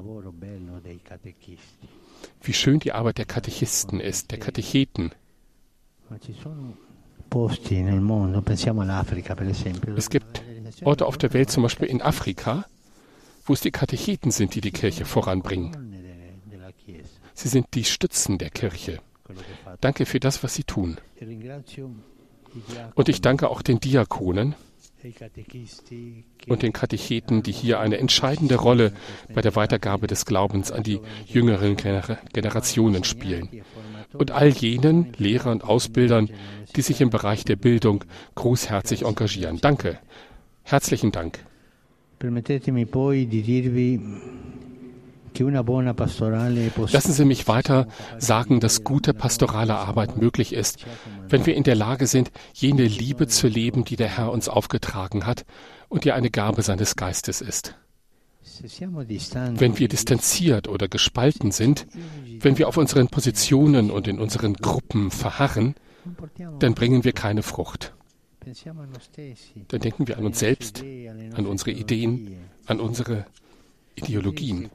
wie 2.42 2.54
schön 2.54 2.80
die 2.80 2.92
Arbeit 2.92 3.18
der 3.18 3.26
Katechisten 3.26 4.00
ist, 4.00 4.32
der 4.32 4.40
Katecheten. 4.40 5.12
Es 9.96 10.10
gibt 10.10 10.44
Orte 10.84 11.06
auf 11.06 11.18
der 11.18 11.34
Welt, 11.34 11.50
zum 11.50 11.64
Beispiel 11.64 11.88
in 11.88 12.02
Afrika, 12.02 12.66
wo 13.46 13.54
es 13.54 13.62
die 13.62 13.72
Katecheten 13.72 14.32
sind, 14.32 14.56
die 14.56 14.62
die 14.62 14.72
Kirche 14.72 15.06
voranbringen. 15.06 15.96
Sie 17.34 17.48
sind 17.48 17.68
die 17.74 17.86
Stützen 17.86 18.38
der 18.38 18.50
Kirche. 18.50 19.00
Danke 19.80 20.06
für 20.06 20.20
das, 20.20 20.44
was 20.44 20.54
Sie 20.54 20.64
tun. 20.64 20.98
Und 22.96 23.10
ich 23.10 23.22
danke 23.22 23.50
auch 23.50 23.62
den 23.62 23.80
Diakonen 23.80 24.56
und 26.48 26.62
den 26.62 26.74
Katecheten, 26.74 27.44
die 27.44 27.52
hier 27.52 27.80
eine 27.80 27.98
entscheidende 27.98 28.56
Rolle 28.56 28.94
bei 29.34 29.42
der 29.42 29.56
Weitergabe 29.56 30.08
des 30.08 30.26
Glaubens 30.26 30.72
an 30.72 30.84
die 30.84 31.00
jüngeren 31.26 31.76
Generationen 31.78 33.04
spielen. 33.04 33.50
Und 34.14 34.32
all 34.32 34.50
jenen 34.50 35.14
Lehrern 35.18 35.54
und 35.54 35.64
Ausbildern, 35.64 36.30
die 36.76 36.82
sich 36.82 37.02
im 37.02 37.10
Bereich 37.10 37.46
der 37.46 37.56
Bildung 37.56 38.04
großherzig 38.36 39.04
engagieren. 39.06 39.60
Danke. 39.62 40.00
Herzlichen 40.64 41.12
Dank. 41.12 41.40
Lassen 46.92 47.14
Sie 47.14 47.26
mich 47.26 47.48
weiter 47.48 47.88
sagen, 48.18 48.60
dass 48.60 48.84
gute 48.84 49.14
pastorale 49.14 49.76
Arbeit 49.76 50.18
möglich 50.18 50.54
ist, 50.54 50.86
wenn 51.30 51.46
wir 51.46 51.56
in 51.56 51.64
der 51.64 51.76
Lage 51.76 52.06
sind, 52.08 52.32
jene 52.54 52.84
Liebe 52.84 53.28
zu 53.28 53.48
leben, 53.48 53.86
die 53.86 53.96
der 53.96 54.18
Herr 54.18 54.32
uns 54.32 54.50
aufgetragen 54.50 55.26
hat 55.26 55.46
und 55.90 56.06
die 56.06 56.12
eine 56.12 56.30
Gabe 56.30 56.62
seines 56.62 56.96
Geistes 56.96 57.42
ist. 57.42 57.76
Wenn 58.44 59.78
wir 59.78 59.88
distanziert 59.88 60.68
oder 60.68 60.88
gespalten 60.88 61.52
sind, 61.52 61.88
wenn 62.40 62.58
wir 62.58 62.68
auf 62.68 62.78
unseren 62.78 63.08
Positionen 63.08 63.92
und 63.92 64.08
in 64.08 64.20
unseren 64.20 64.54
Gruppen 64.54 65.12
verharren, 65.12 65.76
dann 66.60 66.74
bringen 66.74 67.04
wir 67.04 67.14
keine 67.14 67.44
Frucht. 67.44 67.94
Dann 69.68 69.82
denken 69.82 70.08
wir 70.08 70.18
an 70.18 70.26
uns 70.26 70.40
selbst, 70.40 70.84
an 71.36 71.46
unsere 71.46 71.72
Ideen, 71.72 72.38
an 72.66 72.80
unsere 72.80 73.26
Ideologien. 73.96 74.70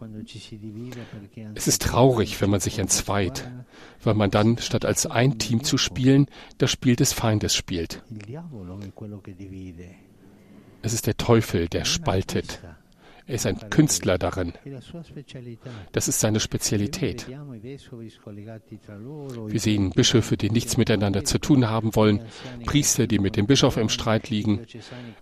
Es 1.55 1.67
ist 1.67 1.83
traurig, 1.83 2.41
wenn 2.41 2.51
man 2.51 2.61
sich 2.61 2.79
entzweit, 2.79 3.51
weil 4.03 4.15
man 4.15 4.31
dann, 4.31 4.59
statt 4.59 4.85
als 4.85 5.07
ein 5.07 5.39
Team 5.39 5.65
zu 5.65 5.79
spielen, 5.79 6.27
das 6.59 6.71
Spiel 6.71 6.97
des 6.97 7.13
Feindes 7.13 7.55
spielt. 7.55 8.03
Es 10.83 10.93
ist 10.93 11.07
der 11.07 11.17
Teufel, 11.17 11.69
der 11.69 11.85
spaltet. 11.85 12.61
Er 13.29 13.35
ist 13.35 13.47
ein 13.47 13.71
Künstler 13.71 14.19
darin. 14.19 14.53
Das 15.91 16.07
ist 16.07 16.21
seine 16.21 16.39
Spezialität. 16.39 17.27
Wir 19.49 19.61
sehen 19.61 19.91
Bischöfe, 19.91 20.37
die 20.37 20.51
nichts 20.51 20.77
miteinander 20.77 21.25
zu 21.25 21.39
tun 21.39 21.69
haben 21.69 21.97
wollen, 21.97 22.23
Priester, 22.65 23.09
die 23.09 23.19
mit 23.19 23.37
dem 23.37 23.47
Bischof 23.47 23.79
im 23.79 23.89
Streit 23.89 24.31
liegen, 24.31 24.67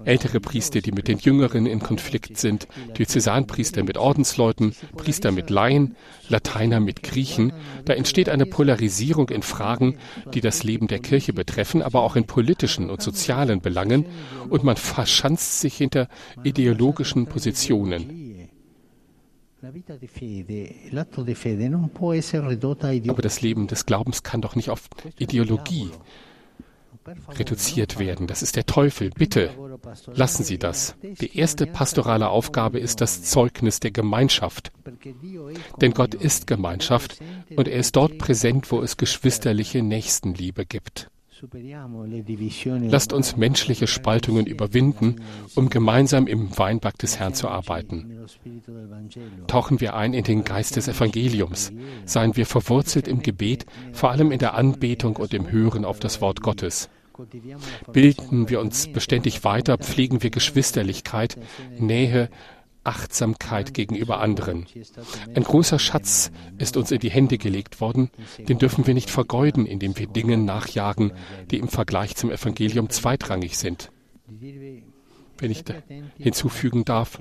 ältere 0.05 0.41
Priester, 0.41 0.83
die 0.83 0.93
mit 0.93 1.09
den 1.09 1.19
Jüngeren 1.19 1.65
in 1.65 1.81
Konflikt 1.81 2.37
sind, 2.37 2.69
Diözesanpriester 2.99 3.83
mit 3.85 3.97
Ordensleuten, 3.97 4.75
Priester 4.97 5.33
mit 5.33 5.49
Laien, 5.49 5.97
Lateiner 6.29 6.81
mit 6.81 7.03
Griechen. 7.03 7.55
Da 7.87 7.95
entsteht 7.95 8.29
eine 8.29 8.45
Polarisierung 8.45 9.31
in 9.31 9.43
Fragen, 9.43 9.97
die 10.35 10.43
das 10.43 10.63
Leben 10.63 10.89
der 10.89 10.99
Kirche 10.99 11.33
betreffen, 11.33 11.81
aber 11.81 12.03
auch 12.03 12.17
in 12.17 12.27
politischen 12.27 12.91
und 12.91 13.01
sozialen 13.01 13.63
Belangen, 13.63 14.05
und 14.51 14.63
man 14.63 14.77
verschanzt 14.77 15.61
sich 15.61 15.77
hinter 15.77 16.09
ideologischen 16.43 17.27
Positionen. 17.27 17.94
Situationen. 17.99 18.49
Aber 23.09 23.23
das 23.23 23.41
Leben 23.41 23.67
des 23.67 23.87
Glaubens 23.87 24.23
kann 24.23 24.41
doch 24.41 24.57
nicht 24.57 24.71
auf 24.71 24.89
Ideologie 25.19 25.91
reduziert 27.31 27.99
werden. 27.99 28.27
Das 28.27 28.43
ist 28.43 28.57
der 28.57 28.67
Teufel. 28.67 29.11
Bitte 29.11 29.51
lassen 30.15 30.45
Sie 30.45 30.59
das. 30.59 30.97
Die 31.03 31.37
erste 31.37 31.67
pastorale 31.67 32.29
Aufgabe 32.29 32.79
ist 32.79 33.01
das 33.01 33.23
Zeugnis 33.23 33.81
der 33.81 33.91
Gemeinschaft. 33.91 34.73
Denn 35.81 35.93
Gott 35.93 36.15
ist 36.15 36.47
Gemeinschaft 36.47 37.19
und 37.57 37.69
er 37.69 37.79
ist 37.79 37.97
dort 37.97 38.19
präsent, 38.19 38.71
wo 38.71 38.81
es 38.81 38.97
geschwisterliche 38.97 39.83
Nächstenliebe 39.83 40.65
gibt. 40.67 41.11
Lasst 42.91 43.13
uns 43.13 43.37
menschliche 43.37 43.87
Spaltungen 43.87 44.47
überwinden, 44.47 45.17
um 45.55 45.69
gemeinsam 45.69 46.27
im 46.27 46.57
Weinberg 46.57 46.99
des 46.99 47.19
Herrn 47.19 47.35
zu 47.35 47.49
arbeiten. 47.49 48.27
Tauchen 49.47 49.81
wir 49.81 49.95
ein 49.95 50.15
in 50.15 50.25
den 50.25 50.45
Geist 50.45 50.77
des 50.77 50.89
Evangeliums. 50.89 51.73
Seien 52.05 52.37
wir 52.37 52.47
verwurzelt 52.47 53.09
im 53.09 53.23
Gebet, 53.23 53.67
vor 53.93 54.11
allem 54.11 54.31
in 54.31 54.39
der 54.39 54.55
Anbetung 54.55 55.17
und 55.17 55.35
im 55.35 55.51
Hören 55.51 55.85
auf 55.85 55.99
das 55.99 56.21
Wort 56.21 56.41
Gottes. 56.41 56.89
Bilden 57.93 58.49
wir 58.49 58.61
uns 58.61 58.89
beständig 58.93 59.45
weiter, 59.45 59.79
pflegen 59.79 60.23
wir 60.23 60.31
Geschwisterlichkeit, 60.31 61.39
Nähe 61.79 62.29
Achtsamkeit 62.85 63.75
gegenüber 63.75 64.21
anderen. 64.21 64.67
Ein 65.35 65.43
großer 65.43 65.79
Schatz 65.79 66.31
ist 66.59 66.77
uns 66.77 66.91
in 66.91 67.01
die 67.01 67.11
Hände 67.11 67.39
gelegt 67.39 67.81
worden, 67.81 68.11
den 68.39 68.59
dürfen 68.59 68.87
wir 68.87 68.95
nicht 68.95 69.11
vergeuden, 69.11 69.67
indem 69.67 69.97
wir 69.99 70.07
Dingen 70.07 70.45
nachjagen, 70.45 71.13
die 71.51 71.59
im 71.59 71.69
Vergleich 71.69 72.17
zum 72.17 72.31
Evangelium 72.31 72.91
zweitrangig 72.91 73.59
sind. 73.59 73.91
Wenn 74.27 75.51
ich 75.51 75.65
hinzufügen 76.19 76.85
darf, 76.85 77.19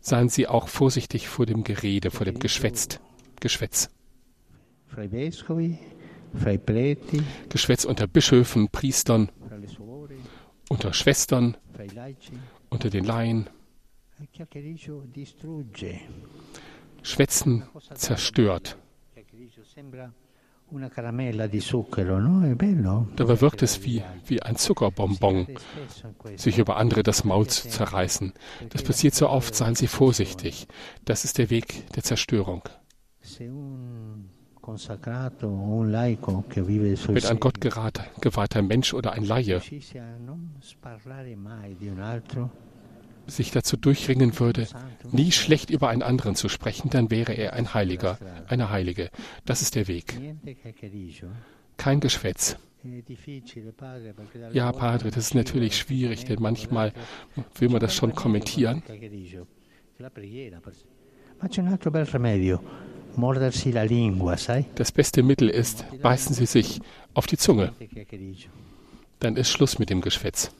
seien 0.00 0.28
Sie 0.28 0.46
auch 0.46 0.68
vorsichtig 0.68 1.28
vor 1.28 1.46
dem 1.46 1.64
Gerede, 1.64 2.10
vor 2.10 2.24
dem 2.24 2.38
Geschwätz. 2.38 3.00
Geschwätz. 3.40 3.90
Geschwätz 7.48 7.84
unter 7.84 8.06
Bischöfen, 8.06 8.68
Priestern, 8.68 9.30
unter 10.68 10.92
Schwestern, 10.92 11.56
unter 12.68 12.90
den 12.90 13.04
Laien, 13.04 13.48
Schwätzen 17.02 17.64
zerstört. 17.94 18.76
Dabei 23.16 23.40
wirkt 23.40 23.62
es 23.62 23.84
wie, 23.84 24.02
wie 24.26 24.42
ein 24.42 24.56
Zuckerbonbon, 24.56 25.46
sich 26.36 26.58
über 26.58 26.76
andere 26.76 27.02
das 27.02 27.24
Maul 27.24 27.46
zu 27.46 27.68
zerreißen. 27.68 28.34
Das 28.68 28.82
passiert 28.82 29.14
so 29.14 29.30
oft, 29.30 29.54
seien 29.54 29.74
Sie 29.74 29.86
vorsichtig. 29.86 30.68
Das 31.04 31.24
ist 31.24 31.38
der 31.38 31.48
Weg 31.48 31.90
der 31.92 32.02
Zerstörung. 32.02 32.68
Wenn 37.08 37.24
ein 37.24 37.40
Gott 37.40 37.60
Mensch 38.62 38.92
oder 38.92 39.12
ein 39.12 39.24
Laie 39.24 39.62
sich 43.28 43.50
dazu 43.50 43.76
durchringen 43.76 44.38
würde, 44.38 44.66
nie 45.10 45.32
schlecht 45.32 45.70
über 45.70 45.88
einen 45.88 46.02
anderen 46.02 46.34
zu 46.34 46.48
sprechen, 46.48 46.90
dann 46.90 47.10
wäre 47.10 47.32
er 47.32 47.52
ein 47.52 47.74
Heiliger, 47.74 48.18
eine 48.48 48.70
Heilige. 48.70 49.10
Das 49.44 49.62
ist 49.62 49.74
der 49.74 49.88
Weg. 49.88 50.18
Kein 51.76 52.00
Geschwätz. 52.00 52.56
Ja, 54.52 54.72
Padre, 54.72 55.10
das 55.10 55.24
ist 55.26 55.34
natürlich 55.34 55.76
schwierig, 55.76 56.24
denn 56.24 56.40
manchmal 56.40 56.92
will 57.58 57.68
man 57.68 57.80
das 57.80 57.94
schon 57.94 58.14
kommentieren. 58.14 58.82
Das 64.76 64.92
beste 64.92 65.22
Mittel 65.22 65.48
ist, 65.48 65.84
beißen 66.02 66.34
Sie 66.34 66.46
sich 66.46 66.80
auf 67.14 67.26
die 67.26 67.36
Zunge. 67.36 67.72
Dann 69.18 69.36
ist 69.36 69.50
Schluss 69.50 69.78
mit 69.78 69.90
dem 69.90 70.00
Geschwätz. 70.00 70.52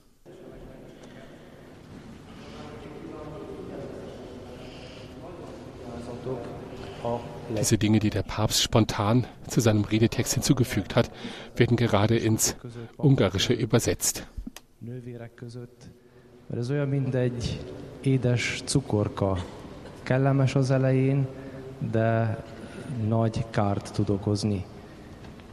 Diese 7.57 7.79
Dinge, 7.79 7.99
die 7.99 8.11
der 8.11 8.23
Papst 8.23 8.63
spontan 8.63 9.27
zu 9.47 9.61
seinem 9.61 9.85
Redetext 9.85 10.35
hinzugefügt 10.35 10.97
hat, 10.97 11.11
werden 11.57 11.77
gerade 11.77 12.17
ins 12.17 12.57
Ungarische 12.97 13.55
übersetzt. 13.55 14.27
ez 16.57 16.71
olyan, 16.71 16.89
mint 16.89 17.15
egy 17.15 17.61
édes 18.01 18.63
cukorka. 18.65 19.37
Kellemes 20.03 20.55
az 20.55 20.71
elején, 20.71 21.27
de 21.91 22.43
nagy 23.09 23.45
kárt 23.51 23.93
tud 23.93 24.11
okozni. 24.11 24.65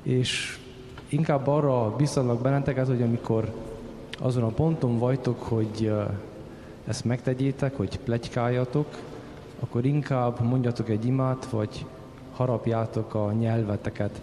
És 0.03 0.59
inkább 1.09 1.47
arra 1.47 1.95
biztatlak 1.95 2.41
benneteket, 2.41 2.87
hogy 2.87 3.01
amikor 3.01 3.53
azon 4.19 4.43
a 4.43 4.47
ponton 4.47 4.99
vagytok, 4.99 5.43
hogy 5.43 5.91
ezt 6.87 7.05
megtegyétek, 7.05 7.75
hogy 7.75 7.99
plegykáljatok, 7.99 8.87
akkor 9.59 9.85
inkább 9.85 10.39
mondjatok 10.41 10.89
egy 10.89 11.05
imát, 11.05 11.45
vagy 11.45 11.85
harapjátok 12.35 13.13
a 13.13 13.31
nyelveteket. 13.31 14.21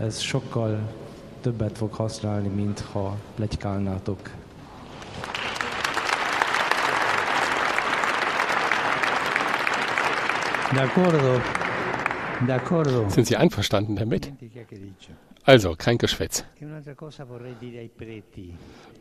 Ez 0.00 0.18
sokkal 0.18 0.92
többet 1.40 1.76
fog 1.76 1.92
használni, 1.92 2.48
mint 2.48 2.80
ha 2.80 3.16
plegykálnátok. 3.34 4.18
De 10.72 10.82
acordo. 10.82 11.38
De 12.46 12.54
acordo. 12.54 13.08
Sind 13.08 13.26
Sie 13.26 13.38
einverstanden 13.38 13.94
damit? 13.94 14.32
Also, 15.46 15.74
kein 15.76 15.98
Geschwätz. 15.98 16.44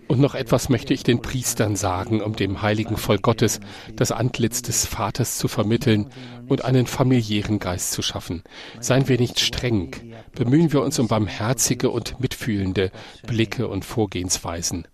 Und 0.10 0.20
noch 0.20 0.36
etwas 0.36 0.68
möchte 0.68 0.94
ich 0.94 1.04
den 1.04 1.22
Priestern 1.22 1.78
sagen, 1.78 2.22
um 2.22 2.36
dem 2.36 2.62
heiligen 2.62 2.98
Volk 2.98 3.22
Gottes 3.22 3.62
das 3.96 4.12
Antlitz 4.12 4.62
des 4.62 4.86
Vaters 4.86 5.38
zu 5.38 5.48
vermitteln 5.48 6.10
und 6.50 6.66
einen 6.66 6.86
familiären 6.86 7.60
Geist 7.60 7.94
zu 7.94 8.02
schaffen. 8.02 8.44
Seien 8.82 9.08
wir 9.08 9.18
nicht 9.18 9.40
streng, 9.40 9.96
bemühen 10.34 10.74
wir 10.74 10.82
uns 10.82 11.00
um 11.00 11.08
barmherzige 11.08 11.90
und 11.90 12.20
mitfühlende 12.20 12.92
Blicke 13.26 13.70
und 13.70 13.86
Vorgehensweisen. 13.86 14.86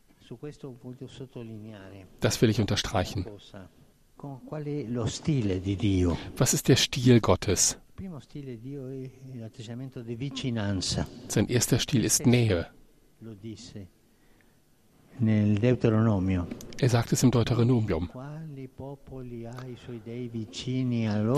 Das 2.19 2.41
will 2.41 2.49
ich 2.51 2.62
unterstreichen. 2.62 3.25
Was 6.38 6.53
ist 6.53 6.67
der 6.67 6.75
Stil 6.75 7.19
Gottes? 7.21 7.77
Sein 11.27 11.47
erster 11.47 11.79
Stil 11.79 12.05
ist 12.05 12.25
Nähe. 12.25 12.67
Er 16.79 16.89
sagt 16.89 17.12
es 17.12 17.23
im 17.23 17.31
Deuteronomium. 17.31 18.09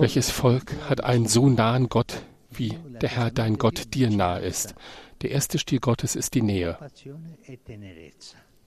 Welches 0.02 0.30
Volk 0.30 0.76
hat 0.88 1.04
einen 1.04 1.26
so 1.28 1.50
nahen 1.50 1.90
Gott, 1.90 2.22
wie 2.52 2.78
der 3.02 3.10
Herr 3.10 3.32
dein 3.32 3.58
Gott 3.58 3.94
dir 3.96 4.12
nahe 4.12 4.42
ist? 4.42 4.76
Der 5.24 5.32
erste 5.32 5.58
Stil 5.58 5.80
Gottes 5.80 6.16
ist 6.16 6.36
die 6.36 6.44
Nähe. 6.44 6.78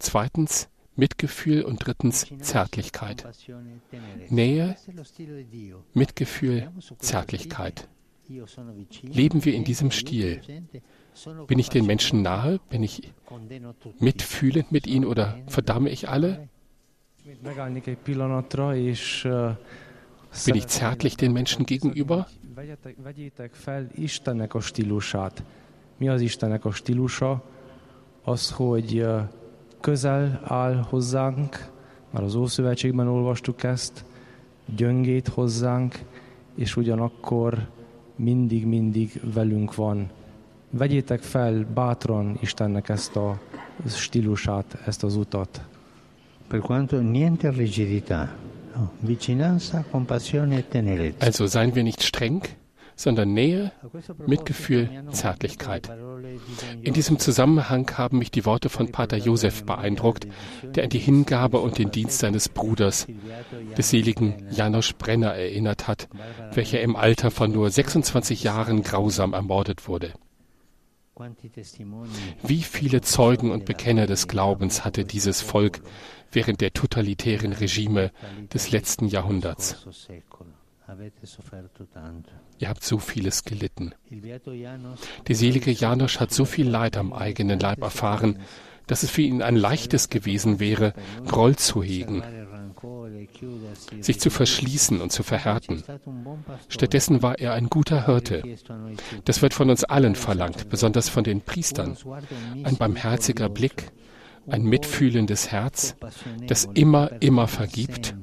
Zweitens 0.00 0.68
Mitgefühl 0.96 1.62
und 1.62 1.84
drittens 1.84 2.26
Zärtlichkeit. 2.40 3.26
Nähe, 4.28 4.76
Mitgefühl, 5.92 6.70
Zärtlichkeit. 6.98 7.88
Leben 9.02 9.44
wir 9.44 9.54
in 9.54 9.64
diesem 9.64 9.90
Stil? 9.90 10.40
Bin 11.46 11.58
ich 11.58 11.68
den 11.68 11.86
Menschen 11.86 12.22
nahe? 12.22 12.60
Bin 12.70 12.82
ich 12.82 13.12
mitfühlend 13.98 14.72
mit 14.72 14.86
ihnen 14.86 15.04
oder 15.04 15.38
verdamme 15.46 15.90
ich 15.90 16.08
alle? 16.08 16.48
Bin 20.46 20.54
ich 20.54 20.66
zärtlich 20.66 21.16
den 21.16 21.32
Menschen 21.32 21.66
gegenüber? 21.66 22.26
Mi 25.98 26.08
az 26.08 26.20
Istennek 26.20 26.64
a 26.64 26.70
stílusa? 26.70 27.42
Az, 28.22 28.50
hogy 28.50 29.06
közel 29.84 30.40
áll 30.44 30.84
hozzánk, 30.88 31.70
már 32.10 32.22
az 32.22 32.34
Ószövetségben 32.34 33.08
olvastuk 33.08 33.62
ezt, 33.62 34.04
gyöngét 34.76 35.28
hozzánk, 35.28 35.98
és 36.54 36.76
ugyanakkor 36.76 37.66
mindig-mindig 38.16 39.20
velünk 39.34 39.74
van. 39.74 40.10
Vegyétek 40.70 41.20
fel 41.22 41.66
bátran 41.74 42.38
Istennek 42.40 42.88
ezt 42.88 43.16
a 43.16 43.40
stílusát, 43.86 44.78
ezt 44.86 45.02
az 45.02 45.16
utat. 45.16 45.60
Per 46.48 46.60
quanto 46.60 47.00
niente 47.00 47.50
rigidità, 47.50 48.36
vicinanza, 49.00 49.84
compassione 49.90 50.56
e 50.56 50.62
tenerezza. 50.62 51.26
Also 51.26 51.46
seien 51.46 51.72
wir 51.74 51.82
nicht 51.82 52.00
streng, 52.00 52.42
sondern 52.96 53.32
Nähe, 53.32 53.72
Mitgefühl, 54.26 54.88
Zärtlichkeit. 55.10 55.90
In 56.82 56.94
diesem 56.94 57.18
Zusammenhang 57.18 57.90
haben 57.96 58.18
mich 58.18 58.30
die 58.30 58.44
Worte 58.44 58.68
von 58.68 58.92
Pater 58.92 59.16
Josef 59.16 59.64
beeindruckt, 59.64 60.26
der 60.62 60.84
an 60.84 60.90
die 60.90 60.98
Hingabe 60.98 61.60
und 61.60 61.78
den 61.78 61.90
Dienst 61.90 62.18
seines 62.18 62.48
Bruders, 62.48 63.06
des 63.76 63.90
seligen 63.90 64.46
Janosch 64.50 64.94
Brenner, 64.96 65.34
erinnert 65.34 65.88
hat, 65.88 66.08
welcher 66.52 66.80
im 66.80 66.96
Alter 66.96 67.30
von 67.30 67.52
nur 67.52 67.70
26 67.70 68.42
Jahren 68.42 68.82
grausam 68.82 69.32
ermordet 69.32 69.88
wurde. 69.88 70.12
Wie 72.42 72.62
viele 72.62 73.00
Zeugen 73.00 73.52
und 73.52 73.64
Bekenner 73.64 74.06
des 74.06 74.26
Glaubens 74.26 74.84
hatte 74.84 75.04
dieses 75.04 75.42
Volk 75.42 75.80
während 76.32 76.60
der 76.60 76.72
totalitären 76.72 77.52
Regime 77.52 78.10
des 78.52 78.72
letzten 78.72 79.06
Jahrhunderts? 79.06 79.86
Ihr 82.58 82.68
habt 82.68 82.84
so 82.84 82.98
vieles 82.98 83.44
gelitten. 83.44 83.94
Der 85.28 85.34
selige 85.34 85.70
Janosch 85.70 86.20
hat 86.20 86.32
so 86.32 86.44
viel 86.44 86.68
Leid 86.68 86.96
am 86.96 87.12
eigenen 87.12 87.58
Leib 87.58 87.82
erfahren, 87.82 88.38
dass 88.86 89.02
es 89.02 89.10
für 89.10 89.22
ihn 89.22 89.42
ein 89.42 89.56
leichtes 89.56 90.10
gewesen 90.10 90.60
wäre, 90.60 90.94
Groll 91.26 91.56
zu 91.56 91.82
hegen, 91.82 92.22
sich 94.00 94.20
zu 94.20 94.30
verschließen 94.30 95.00
und 95.00 95.10
zu 95.10 95.22
verhärten. 95.22 95.82
Stattdessen 96.68 97.22
war 97.22 97.38
er 97.38 97.54
ein 97.54 97.70
guter 97.70 98.06
Hirte. 98.06 98.42
Das 99.24 99.42
wird 99.42 99.54
von 99.54 99.70
uns 99.70 99.84
allen 99.84 100.14
verlangt, 100.14 100.68
besonders 100.68 101.08
von 101.08 101.24
den 101.24 101.40
Priestern. 101.40 101.96
Ein 102.62 102.76
barmherziger 102.76 103.48
Blick, 103.48 103.90
ein 104.46 104.64
mitfühlendes 104.64 105.50
Herz, 105.50 105.96
das 106.46 106.68
immer, 106.74 107.10
immer 107.20 107.48
vergibt 107.48 108.14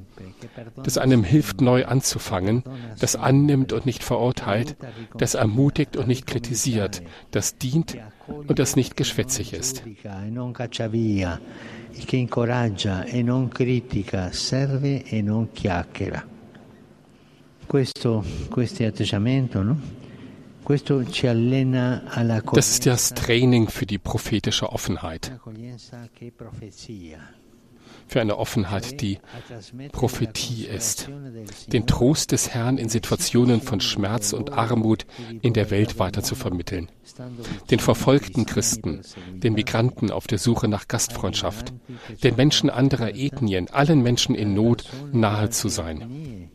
das 0.84 0.98
einem 0.98 1.24
hilft, 1.24 1.62
neu 1.62 1.86
anzufangen, 1.86 2.64
das 3.00 3.16
annimmt 3.16 3.74
und 3.74 3.86
nicht 3.86 4.04
verurteilt, 4.04 4.76
das 5.18 5.36
ermutigt 5.36 5.98
und 5.98 6.08
nicht 6.08 6.28
kritisiert, 6.28 7.02
das 7.32 7.58
dient 7.58 7.98
und 8.28 8.60
das 8.60 8.76
nicht 8.76 8.98
geschwätzig 8.98 9.54
ist. 9.54 9.84
e 15.08 15.18
e 15.18 15.22
non 15.22 15.52
chiacchiera. 15.52 16.24
Questo, 17.68 18.24
questo 18.50 18.86
atteggiamento, 18.86 19.62
no? 19.62 19.78
Das 22.54 22.70
ist 22.70 22.86
das 22.86 23.14
Training 23.14 23.68
für 23.68 23.86
die 23.86 23.98
prophetische 23.98 24.72
Offenheit 24.72 25.32
für 28.12 28.20
eine 28.20 28.38
Offenheit, 28.38 29.00
die 29.00 29.20
Prophetie 29.94 30.66
ist, 30.66 31.10
den 31.68 31.88
Trost 31.88 32.34
des 32.34 32.50
Herrn 32.54 32.78
in 32.78 32.90
Situationen 32.90 33.62
von 33.62 33.80
Schmerz 33.80 34.34
und 34.34 34.52
Armut 34.52 35.06
in 35.42 35.54
der 35.54 35.72
Welt 35.72 35.98
weiter 35.98 36.22
zu 36.22 36.36
vermitteln, 36.36 36.90
den 37.70 37.80
verfolgten 37.80 38.46
Christen, 38.46 39.00
den 39.32 39.54
Migranten 39.54 40.12
auf 40.12 40.28
der 40.28 40.40
Suche 40.40 40.68
nach 40.68 40.90
Gastfreundschaft, 40.90 41.72
den 42.22 42.36
Menschen 42.36 42.70
anderer 42.70 43.16
Ethnien, 43.16 43.70
allen 43.70 44.04
Menschen 44.04 44.36
in 44.36 44.54
Not 44.54 44.84
nahe 45.14 45.50
zu 45.50 45.70
sein. 45.70 46.50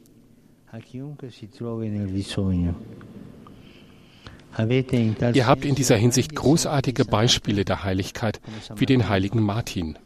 Ihr 5.33 5.47
habt 5.47 5.65
in 5.65 5.75
dieser 5.75 5.97
Hinsicht 5.97 6.35
großartige 6.35 7.07
Beispiele 7.07 7.65
der 7.65 7.83
Heiligkeit, 7.83 8.43
wie 8.77 8.87
den 8.87 9.09
heiligen 9.09 9.41
Martin. 9.41 9.99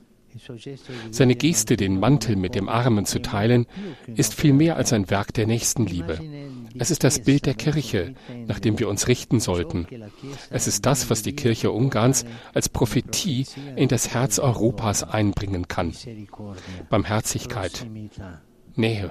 Seine 1.11 1.37
Geste, 1.37 1.77
den 1.77 1.99
Mantel 1.99 2.37
mit 2.37 2.55
dem 2.55 2.69
Armen 2.69 3.05
zu 3.07 3.21
teilen, 3.21 3.67
ist 4.15 4.35
viel 4.35 4.53
mehr 4.53 4.77
als 4.77 4.93
ein 4.93 5.11
Werk 5.11 5.33
der 5.35 5.47
Nächstenliebe. 5.47 6.19
Es 6.79 6.91
ist 6.91 7.05
das 7.05 7.21
Bild 7.21 7.47
der 7.47 7.55
Kirche, 7.55 8.15
nach 8.47 8.59
dem 8.59 8.79
wir 8.79 8.89
uns 8.89 9.09
richten 9.09 9.41
sollten. 9.41 9.87
Es 10.51 10.67
ist 10.67 10.87
das, 10.87 11.11
was 11.11 11.23
die 11.23 11.35
Kirche 11.35 11.71
Ungarns 11.71 12.25
als 12.55 12.69
Prophetie 12.69 13.47
in 13.77 13.89
das 13.89 14.15
Herz 14.15 14.39
Europas 14.39 15.03
einbringen 15.03 15.69
kann. 15.69 15.93
Barmherzigkeit, 16.89 17.87
Nähe. 18.77 19.11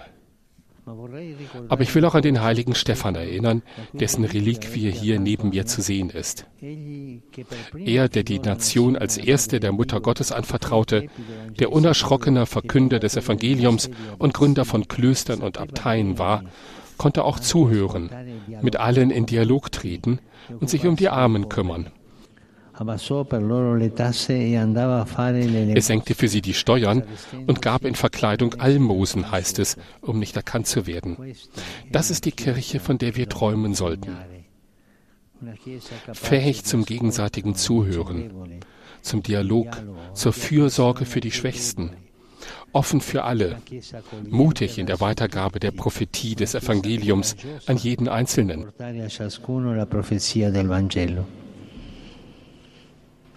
Aber 1.69 1.82
ich 1.82 1.93
will 1.95 2.06
auch 2.06 2.15
an 2.15 2.21
den 2.21 2.41
heiligen 2.41 2.75
Stephan 2.75 3.15
erinnern, 3.15 3.62
dessen 3.93 4.23
Reliquie 4.25 4.91
hier 4.91 5.19
neben 5.19 5.49
mir 5.49 5.65
zu 5.65 5.82
sehen 5.82 6.10
ist. 6.10 6.45
Er, 7.75 8.10
der 8.10 8.23
die 8.23 8.39
Nation 8.39 8.95
als 8.95 9.17
Erste 9.17 9.60
der 9.60 9.71
Mutter 9.71 10.02
Gottes 10.02 10.32
anvertraute, 10.32 11.08
der 11.60 11.71
unerschrockener 11.71 12.45
Verkünder 12.45 12.99
des 12.99 13.15
Evangeliums 13.15 13.89
und 14.17 14.34
Gründer 14.34 14.65
von 14.65 14.88
Klöstern 14.88 15.41
und 15.41 15.58
Abteien 15.58 16.17
war, 16.17 16.43
konnte 16.97 17.23
auch 17.23 17.39
zuhören, 17.39 18.10
mit 18.62 18.75
allen 18.75 19.10
in 19.10 19.25
Dialog 19.25 19.71
treten 19.71 20.19
und 20.60 20.69
sich 20.69 20.86
um 20.86 20.95
die 20.95 21.10
Armen 21.10 21.49
kümmern. 21.49 21.91
Er 25.75 25.81
senkte 25.81 26.15
für 26.15 26.27
sie 26.27 26.41
die 26.41 26.53
Steuern 26.53 27.03
und 27.45 27.61
gab 27.61 27.83
in 27.83 27.95
Verkleidung 27.95 28.53
Almosen, 28.55 29.31
heißt 29.31 29.59
es, 29.59 29.77
um 30.01 30.19
nicht 30.19 30.35
erkannt 30.35 30.67
zu 30.67 30.87
werden. 30.87 31.17
Das 31.91 32.09
ist 32.09 32.25
die 32.25 32.31
Kirche, 32.31 32.79
von 32.79 32.97
der 32.97 33.15
wir 33.15 33.27
träumen 33.27 33.73
sollten. 33.73 34.15
Fähig 36.13 36.63
zum 36.63 36.85
gegenseitigen 36.85 37.55
Zuhören, 37.55 38.61
zum 39.01 39.23
Dialog, 39.23 39.67
zur 40.13 40.33
Fürsorge 40.33 41.05
für 41.05 41.21
die 41.21 41.31
Schwächsten, 41.31 41.91
offen 42.73 43.01
für 43.01 43.23
alle, 43.23 43.61
mutig 44.29 44.77
in 44.77 44.85
der 44.85 44.99
Weitergabe 44.99 45.59
der 45.59 45.71
Prophetie 45.71 46.35
des 46.35 46.55
Evangeliums 46.55 47.35
an 47.65 47.77
jeden 47.77 48.07
Einzelnen. 48.07 48.67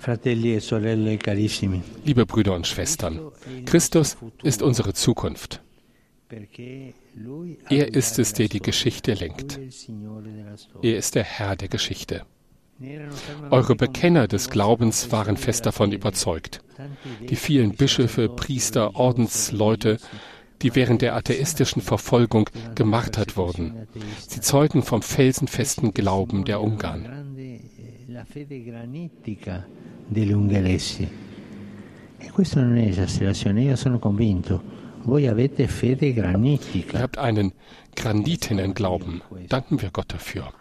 E 0.05 1.81
Liebe 2.05 2.27
Brüder 2.27 2.55
und 2.55 2.67
Schwestern, 2.67 3.21
Christus 3.67 4.17
ist 4.43 4.62
unsere 4.62 4.95
Zukunft. 4.95 5.62
Er 7.69 7.95
ist 7.95 8.19
es, 8.19 8.33
der 8.33 8.49
die 8.49 8.61
Geschichte 8.61 9.15
lenkt. 9.15 9.61
Er 10.83 10.97
ist 10.97 11.15
der 11.15 11.25
Herr 11.25 11.57
der 11.57 11.69
Geschichte. 11.69 12.25
Eure 13.51 13.77
Bekenner 13.77 14.27
des 14.27 14.51
Glaubens 14.51 15.12
waren 15.12 15.37
fest 15.37 15.67
davon 15.67 15.93
überzeugt. 15.93 16.62
Die 17.29 17.37
vielen 17.37 17.77
Bischöfe, 17.77 18.29
Priester, 18.29 18.97
Ordensleute, 18.97 19.99
die 20.62 20.75
während 20.75 21.03
der 21.03 21.15
atheistischen 21.15 21.83
Verfolgung 21.83 22.49
gemartert 22.75 23.37
wurden. 23.37 23.87
Sie 24.27 24.41
zeugen 24.41 24.83
vom 24.83 25.03
felsenfesten 25.03 25.93
Glauben 25.93 26.45
der 26.45 26.61
Ungarn. 26.61 27.27
E 32.19 32.31
questa 32.31 32.61
non 32.61 32.77
è 32.77 32.87
esasperazione, 32.87 33.62
io 33.62 33.77
sono 33.77 33.99
convinto. 33.99 34.62
Voi 35.03 35.27
avete 35.27 35.67
fede 35.67 36.12
granitica. 36.12 36.99
Ihr 36.99 37.03
habt 37.03 37.19
einen 37.19 37.53
granitenen 37.95 38.73
Glauben. 38.73 39.21
Danken 39.49 39.81
wir 39.81 39.91
Gott 39.91 40.12
dafür. 40.12 40.53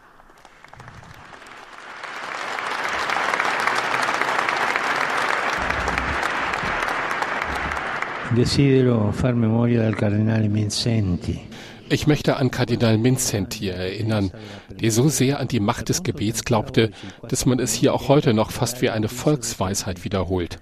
Desidero 8.34 9.12
far 9.12 9.36
memoria 9.36 9.82
del 9.82 9.96
cardinale 9.96 10.48
Minzenti. 10.48 11.48
Ich 11.92 12.08
möchte 12.08 12.38
an 12.38 12.52
Kardinal 12.52 12.98
Minzenti 12.98 13.68
erinnern, 13.68 14.32
der 14.70 14.92
so 14.92 15.10
sehr 15.10 15.42
an 15.42 15.50
die 15.50 15.60
Macht 15.60 15.90
des 15.90 16.04
Gebets 16.04 16.46
glaubte, 16.46 16.92
dass 17.28 17.46
man 17.46 17.60
es 17.60 17.74
hier 17.74 17.94
auch 17.94 18.08
heute 18.08 18.34
noch 18.34 18.52
fast 18.52 18.82
wie 18.82 18.90
eine 18.90 19.10
Volksweisheit 19.10 20.06
wiederholt. 20.06 20.62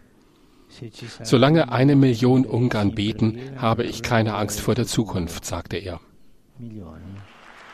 Solange 1.22 1.72
eine 1.72 1.96
Million 1.96 2.48
Ungarn 2.48 2.96
beten, 2.96 3.38
habe 3.58 3.84
ich 3.84 4.02
keine 4.02 4.34
Angst 4.34 4.60
vor 4.60 4.74
der 4.74 4.88
Zukunft, 4.88 5.46
sagte 5.46 5.78
er. 5.78 6.00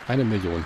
Eine 0.06 0.26
Million. 0.26 0.66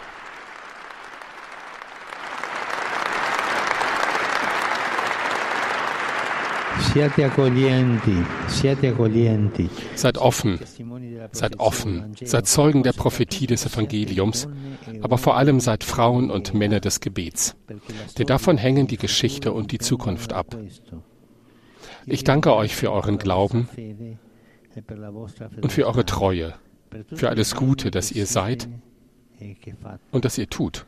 Seid 9.95 10.17
offen, 10.17 10.59
seid 11.31 11.59
offen, 11.59 12.15
seid 12.23 12.47
Zeugen 12.47 12.83
der 12.83 12.93
Prophetie 12.93 13.47
des 13.47 13.65
Evangeliums, 13.65 14.47
aber 15.01 15.17
vor 15.17 15.37
allem 15.37 15.59
seid 15.59 15.83
Frauen 15.83 16.31
und 16.31 16.53
Männer 16.53 16.79
des 16.79 16.99
Gebets, 16.99 17.55
denn 18.17 18.27
davon 18.27 18.57
hängen 18.57 18.87
die 18.87 18.97
Geschichte 18.97 19.51
und 19.51 19.71
die 19.71 19.79
Zukunft 19.79 20.33
ab. 20.33 20.57
Ich 22.05 22.23
danke 22.23 22.55
euch 22.55 22.75
für 22.75 22.91
euren 22.91 23.17
Glauben 23.17 23.69
und 25.61 25.71
für 25.71 25.85
eure 25.85 26.05
Treue, 26.05 26.55
für 27.13 27.29
alles 27.29 27.55
Gute, 27.55 27.91
das 27.91 28.11
ihr 28.11 28.25
seid 28.25 28.67
und 30.11 30.25
das 30.25 30.37
ihr 30.37 30.49
tut. 30.49 30.85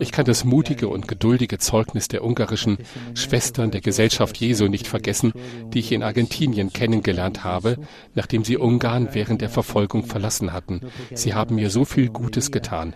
Ich 0.00 0.12
kann 0.12 0.24
das 0.24 0.44
mutige 0.44 0.88
und 0.88 1.08
geduldige 1.08 1.58
Zeugnis 1.58 2.08
der 2.08 2.24
ungarischen 2.24 2.78
Schwestern 3.14 3.70
der 3.70 3.82
Gesellschaft 3.82 4.38
Jesu 4.38 4.68
nicht 4.68 4.86
vergessen, 4.86 5.32
die 5.72 5.80
ich 5.80 5.92
in 5.92 6.02
Argentinien 6.02 6.72
kennengelernt 6.72 7.44
habe, 7.44 7.76
nachdem 8.14 8.44
sie 8.44 8.56
Ungarn 8.56 9.08
während 9.12 9.42
der 9.42 9.50
Verfolgung 9.50 10.04
verlassen 10.04 10.52
hatten. 10.52 10.80
Sie 11.12 11.34
haben 11.34 11.56
mir 11.56 11.70
so 11.70 11.84
viel 11.84 12.08
Gutes 12.08 12.50
getan. 12.50 12.94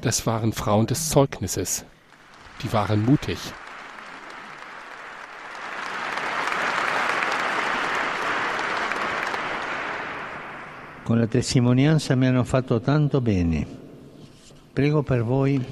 Das 0.00 0.26
waren 0.26 0.52
Frauen 0.52 0.86
des 0.86 1.08
Zeugnisses. 1.08 1.84
Die 2.62 2.72
waren 2.72 3.04
mutig. 3.04 3.38
Con 11.08 11.18
la 11.18 11.26
testimonianza 11.26 12.14
mi 12.16 12.26
hanno 12.26 12.44
fatto 12.44 12.82
tanto 12.82 13.22
bene. 13.22 13.66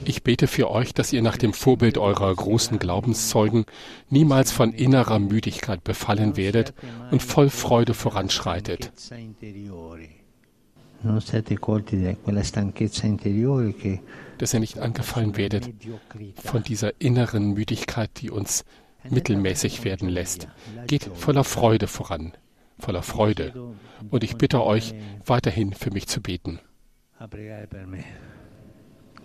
Ich 0.04 0.22
bete 0.22 0.46
für 0.46 0.70
euch, 0.70 0.94
dass 0.94 1.12
ihr 1.12 1.20
nach 1.20 1.36
dem 1.36 1.52
Vorbild 1.52 1.98
eurer 1.98 2.34
großen 2.34 2.78
Glaubenszeugen 2.78 3.66
niemals 4.08 4.50
von 4.50 4.72
innerer 4.72 5.18
Müdigkeit 5.18 5.84
befallen 5.84 6.38
werdet 6.38 6.72
und 7.10 7.22
voll 7.22 7.50
Freude 7.50 7.92
voranschreitet. 7.92 8.90
Dass 14.38 14.54
ihr 14.54 14.60
nicht 14.60 14.78
angefallen 14.78 15.36
werdet 15.36 15.70
von 16.42 16.62
dieser 16.62 16.98
inneren 16.98 17.52
Müdigkeit, 17.52 18.10
die 18.22 18.30
uns 18.30 18.64
mittelmäßig 19.10 19.84
werden 19.84 20.08
lässt. 20.08 20.48
Geht 20.86 21.10
voller 21.14 21.44
Freude 21.44 21.88
voran, 21.88 22.32
voller 22.78 23.02
Freude. 23.02 23.74
Und 24.10 24.24
ich 24.24 24.36
bitte 24.36 24.64
euch, 24.64 24.94
weiterhin 25.24 25.72
für 25.72 25.90
mich 25.90 26.06
zu 26.08 26.20
beten. 26.20 26.60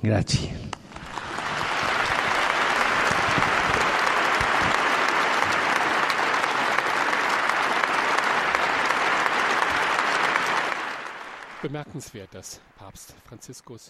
Grazie. 0.04 0.50
Bemerkenswert, 11.62 12.34
dass 12.34 12.60
Papst 12.76 13.14
Franziskus 13.24 13.90